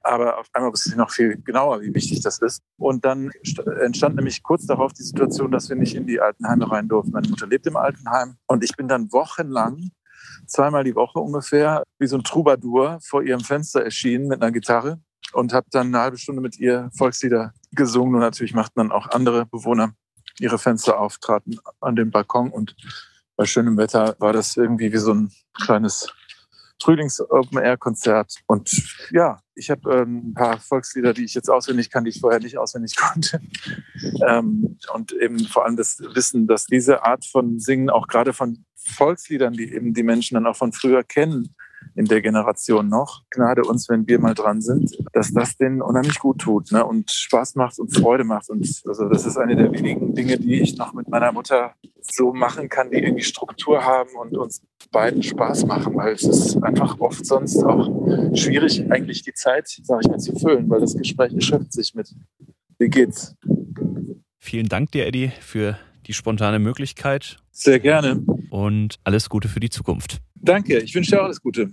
aber 0.00 0.38
auf 0.38 0.48
einmal 0.52 0.72
wusste 0.72 0.90
ich 0.90 0.96
noch 0.96 1.10
viel 1.10 1.40
genauer, 1.42 1.80
wie 1.82 1.94
wichtig 1.94 2.22
das 2.22 2.38
ist. 2.40 2.62
Und 2.76 3.04
dann 3.04 3.30
entstand 3.80 4.16
nämlich 4.16 4.42
kurz 4.42 4.66
darauf 4.66 4.92
die 4.92 5.02
Situation, 5.02 5.50
dass 5.50 5.68
wir 5.68 5.76
nicht 5.76 5.94
in 5.94 6.06
die 6.06 6.20
Altenheime 6.20 6.70
rein 6.70 6.88
durften. 6.88 7.12
Meine 7.12 7.28
Mutter 7.28 7.46
lebt 7.46 7.66
im 7.66 7.76
Altenheim 7.76 8.36
und 8.46 8.64
ich 8.64 8.76
bin 8.76 8.88
dann 8.88 9.12
wochenlang 9.12 9.90
zweimal 10.46 10.84
die 10.84 10.94
Woche 10.94 11.18
ungefähr 11.18 11.82
wie 11.98 12.06
so 12.06 12.16
ein 12.16 12.24
Troubadour 12.24 12.98
vor 13.02 13.22
ihrem 13.22 13.40
Fenster 13.40 13.82
erschienen 13.84 14.28
mit 14.28 14.42
einer 14.42 14.52
Gitarre 14.52 15.00
und 15.32 15.52
habe 15.52 15.66
dann 15.70 15.88
eine 15.88 16.00
halbe 16.00 16.18
Stunde 16.18 16.40
mit 16.40 16.58
ihr 16.58 16.90
Volkslieder 16.96 17.52
gesungen 17.72 18.14
und 18.14 18.20
natürlich 18.20 18.54
machten 18.54 18.80
dann 18.80 18.92
auch 18.92 19.08
andere 19.10 19.46
Bewohner 19.46 19.94
ihre 20.40 20.58
Fenster 20.58 20.98
auftraten 20.98 21.60
an 21.80 21.96
dem 21.96 22.10
Balkon. 22.10 22.50
Und 22.50 22.76
bei 23.36 23.46
schönem 23.46 23.76
Wetter 23.76 24.16
war 24.18 24.32
das 24.32 24.56
irgendwie 24.56 24.92
wie 24.92 24.98
so 24.98 25.14
ein 25.14 25.32
kleines 25.64 26.12
Frühlings-Open-Air-Konzert. 26.82 28.36
Und 28.46 28.70
ja, 29.10 29.40
ich 29.54 29.70
habe 29.70 29.92
ähm, 29.92 30.30
ein 30.30 30.34
paar 30.34 30.58
Volkslieder, 30.58 31.12
die 31.12 31.24
ich 31.24 31.34
jetzt 31.34 31.50
auswendig 31.50 31.90
kann, 31.90 32.04
die 32.04 32.10
ich 32.10 32.20
vorher 32.20 32.40
nicht 32.40 32.58
auswendig 32.58 32.96
konnte. 32.96 33.40
Ähm, 34.26 34.78
und 34.94 35.12
eben 35.12 35.38
vor 35.40 35.64
allem 35.64 35.76
das 35.76 36.00
Wissen, 36.14 36.46
dass 36.46 36.66
diese 36.66 37.04
Art 37.04 37.24
von 37.26 37.60
Singen 37.60 37.90
auch 37.90 38.06
gerade 38.06 38.32
von 38.32 38.64
Volksliedern, 38.76 39.52
die 39.52 39.72
eben 39.72 39.92
die 39.92 40.02
Menschen 40.02 40.34
dann 40.34 40.46
auch 40.46 40.56
von 40.56 40.72
früher 40.72 41.04
kennen, 41.04 41.54
in 41.94 42.06
der 42.06 42.22
Generation 42.22 42.88
noch. 42.88 43.22
Gnade 43.30 43.62
uns, 43.62 43.88
wenn 43.88 44.06
wir 44.06 44.18
mal 44.18 44.34
dran 44.34 44.60
sind, 44.60 44.96
dass 45.12 45.32
das 45.32 45.56
denen 45.56 45.82
unheimlich 45.82 46.18
gut 46.18 46.38
tut 46.38 46.72
ne? 46.72 46.84
und 46.84 47.10
Spaß 47.10 47.56
macht 47.56 47.78
und 47.78 47.94
Freude 47.94 48.24
macht. 48.24 48.48
Und 48.50 48.66
also 48.86 49.08
das 49.08 49.26
ist 49.26 49.36
eine 49.36 49.56
der 49.56 49.72
wenigen 49.72 50.14
Dinge, 50.14 50.38
die 50.38 50.60
ich 50.60 50.76
noch 50.76 50.92
mit 50.92 51.08
meiner 51.08 51.32
Mutter 51.32 51.74
so 52.00 52.32
machen 52.32 52.68
kann, 52.68 52.90
die 52.90 52.98
irgendwie 52.98 53.22
Struktur 53.22 53.84
haben 53.84 54.10
und 54.20 54.36
uns 54.36 54.62
beiden 54.90 55.22
Spaß 55.22 55.66
machen, 55.66 55.94
weil 55.94 56.14
es 56.14 56.24
ist 56.24 56.62
einfach 56.62 56.98
oft 57.00 57.24
sonst 57.24 57.62
auch 57.62 57.88
schwierig, 58.34 58.90
eigentlich 58.90 59.22
die 59.22 59.34
Zeit, 59.34 59.68
sage 59.68 60.00
ich 60.04 60.08
mal, 60.08 60.18
zu 60.18 60.34
füllen, 60.36 60.68
weil 60.68 60.80
das 60.80 60.96
Gespräch 60.96 61.32
erschöpft 61.34 61.72
sich 61.72 61.94
mit, 61.94 62.12
wie 62.78 62.88
geht's? 62.88 63.36
Vielen 64.38 64.68
Dank 64.68 64.90
dir, 64.92 65.06
Eddie, 65.06 65.32
für 65.40 65.78
die 66.06 66.14
spontane 66.14 66.58
Möglichkeit. 66.58 67.38
Sehr 67.50 67.80
gerne. 67.80 68.22
Und 68.50 68.96
alles 69.04 69.28
Gute 69.28 69.48
für 69.48 69.60
die 69.60 69.70
Zukunft. 69.70 70.18
Danke, 70.34 70.78
ich 70.78 70.94
wünsche 70.94 71.12
dir 71.12 71.22
alles 71.22 71.40
Gute. 71.40 71.70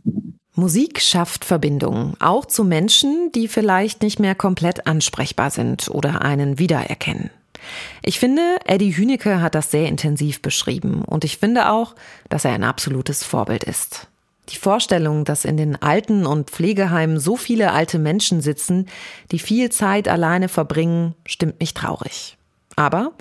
Musik 0.55 1.01
schafft 1.01 1.45
Verbindungen, 1.45 2.15
auch 2.19 2.45
zu 2.45 2.63
Menschen, 2.63 3.31
die 3.33 3.47
vielleicht 3.47 4.01
nicht 4.01 4.19
mehr 4.19 4.33
komplett 4.33 4.87
ansprechbar 4.87 5.51
sind 5.51 5.87
oder 5.89 6.23
einen 6.23 6.57
wiedererkennen. 6.57 7.29
Ich 8.01 8.19
finde, 8.19 8.41
Eddie 8.65 8.95
Hünecke 8.95 9.41
hat 9.41 9.55
das 9.55 9.71
sehr 9.71 9.87
intensiv 9.87 10.41
beschrieben 10.41 11.03
und 11.03 11.23
ich 11.23 11.37
finde 11.37 11.69
auch, 11.69 11.95
dass 12.29 12.43
er 12.43 12.53
ein 12.53 12.63
absolutes 12.63 13.23
Vorbild 13.23 13.63
ist. 13.63 14.07
Die 14.49 14.57
Vorstellung, 14.57 15.25
dass 15.25 15.45
in 15.45 15.57
den 15.57 15.81
Alten- 15.81 16.25
und 16.25 16.49
Pflegeheimen 16.49 17.19
so 17.19 17.35
viele 17.35 17.73
alte 17.73 17.99
Menschen 17.99 18.41
sitzen, 18.41 18.87
die 19.31 19.39
viel 19.39 19.69
Zeit 19.71 20.07
alleine 20.07 20.47
verbringen, 20.47 21.15
stimmt 21.25 21.59
mich 21.59 21.73
traurig. 21.73 22.37
Aber 22.75 23.11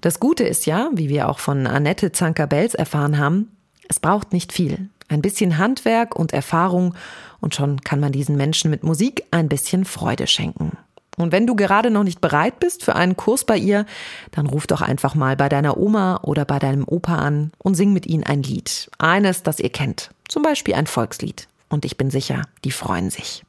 das 0.00 0.20
Gute 0.20 0.44
ist 0.44 0.66
ja, 0.66 0.90
wie 0.92 1.08
wir 1.08 1.28
auch 1.28 1.38
von 1.38 1.66
Annette 1.66 2.12
Zanker-Belz 2.12 2.74
erfahren 2.74 3.18
haben, 3.18 3.50
es 3.88 4.00
braucht 4.00 4.32
nicht 4.32 4.52
viel. 4.52 4.88
Ein 5.08 5.22
bisschen 5.22 5.58
Handwerk 5.58 6.14
und 6.14 6.32
Erfahrung 6.32 6.94
und 7.40 7.54
schon 7.54 7.80
kann 7.80 8.00
man 8.00 8.12
diesen 8.12 8.36
Menschen 8.36 8.70
mit 8.70 8.84
Musik 8.84 9.24
ein 9.30 9.48
bisschen 9.48 9.84
Freude 9.84 10.26
schenken. 10.26 10.78
Und 11.16 11.32
wenn 11.32 11.46
du 11.46 11.56
gerade 11.56 11.90
noch 11.90 12.04
nicht 12.04 12.20
bereit 12.20 12.60
bist 12.60 12.84
für 12.84 12.94
einen 12.94 13.16
Kurs 13.16 13.44
bei 13.44 13.56
ihr, 13.56 13.84
dann 14.30 14.46
ruf 14.46 14.66
doch 14.66 14.80
einfach 14.80 15.14
mal 15.14 15.36
bei 15.36 15.48
deiner 15.48 15.76
Oma 15.76 16.20
oder 16.22 16.44
bei 16.44 16.58
deinem 16.58 16.84
Opa 16.86 17.16
an 17.16 17.50
und 17.58 17.74
sing 17.74 17.92
mit 17.92 18.06
ihnen 18.06 18.24
ein 18.24 18.42
Lied. 18.42 18.90
Eines, 18.98 19.42
das 19.42 19.60
ihr 19.60 19.70
kennt. 19.70 20.10
Zum 20.28 20.42
Beispiel 20.42 20.74
ein 20.74 20.86
Volkslied. 20.86 21.48
Und 21.68 21.84
ich 21.84 21.96
bin 21.96 22.10
sicher, 22.10 22.42
die 22.64 22.70
freuen 22.70 23.10
sich. 23.10 23.44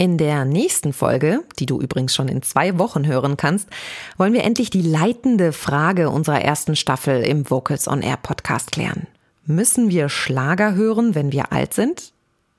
In 0.00 0.16
der 0.16 0.44
nächsten 0.44 0.92
Folge, 0.92 1.42
die 1.58 1.66
du 1.66 1.80
übrigens 1.80 2.14
schon 2.14 2.28
in 2.28 2.40
zwei 2.42 2.78
Wochen 2.78 3.04
hören 3.04 3.36
kannst, 3.36 3.68
wollen 4.16 4.32
wir 4.32 4.44
endlich 4.44 4.70
die 4.70 4.80
leitende 4.80 5.52
Frage 5.52 6.10
unserer 6.10 6.40
ersten 6.40 6.76
Staffel 6.76 7.24
im 7.24 7.50
Vocals 7.50 7.88
on 7.88 8.00
Air 8.00 8.18
Podcast 8.18 8.70
klären. 8.70 9.08
Müssen 9.44 9.90
wir 9.90 10.08
Schlager 10.08 10.76
hören, 10.76 11.16
wenn 11.16 11.32
wir 11.32 11.50
alt 11.50 11.74
sind? 11.74 12.12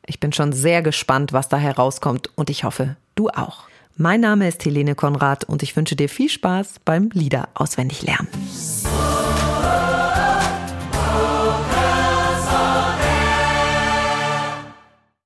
Ich 0.06 0.19
bin 0.19 0.34
schon 0.34 0.52
sehr 0.52 0.82
gespannt, 0.82 1.32
was 1.32 1.47
da 1.47 1.56
herauskommt 1.56 2.30
und 2.36 2.49
ich 2.49 2.65
hoffe, 2.65 2.97
du 3.15 3.30
auch. 3.30 3.69
Mein 3.95 4.19
Name 4.19 4.49
ist 4.49 4.65
Helene 4.65 4.95
Konrad 4.95 5.45
und 5.45 5.63
ich 5.63 5.78
wünsche 5.78 5.95
dir 5.95 6.10
viel 6.10 6.30
Spaß 6.30 6.82
beim 6.84 7.10
Lieder 7.13 7.47
auswendig 7.54 8.02
lernen. 8.02 8.28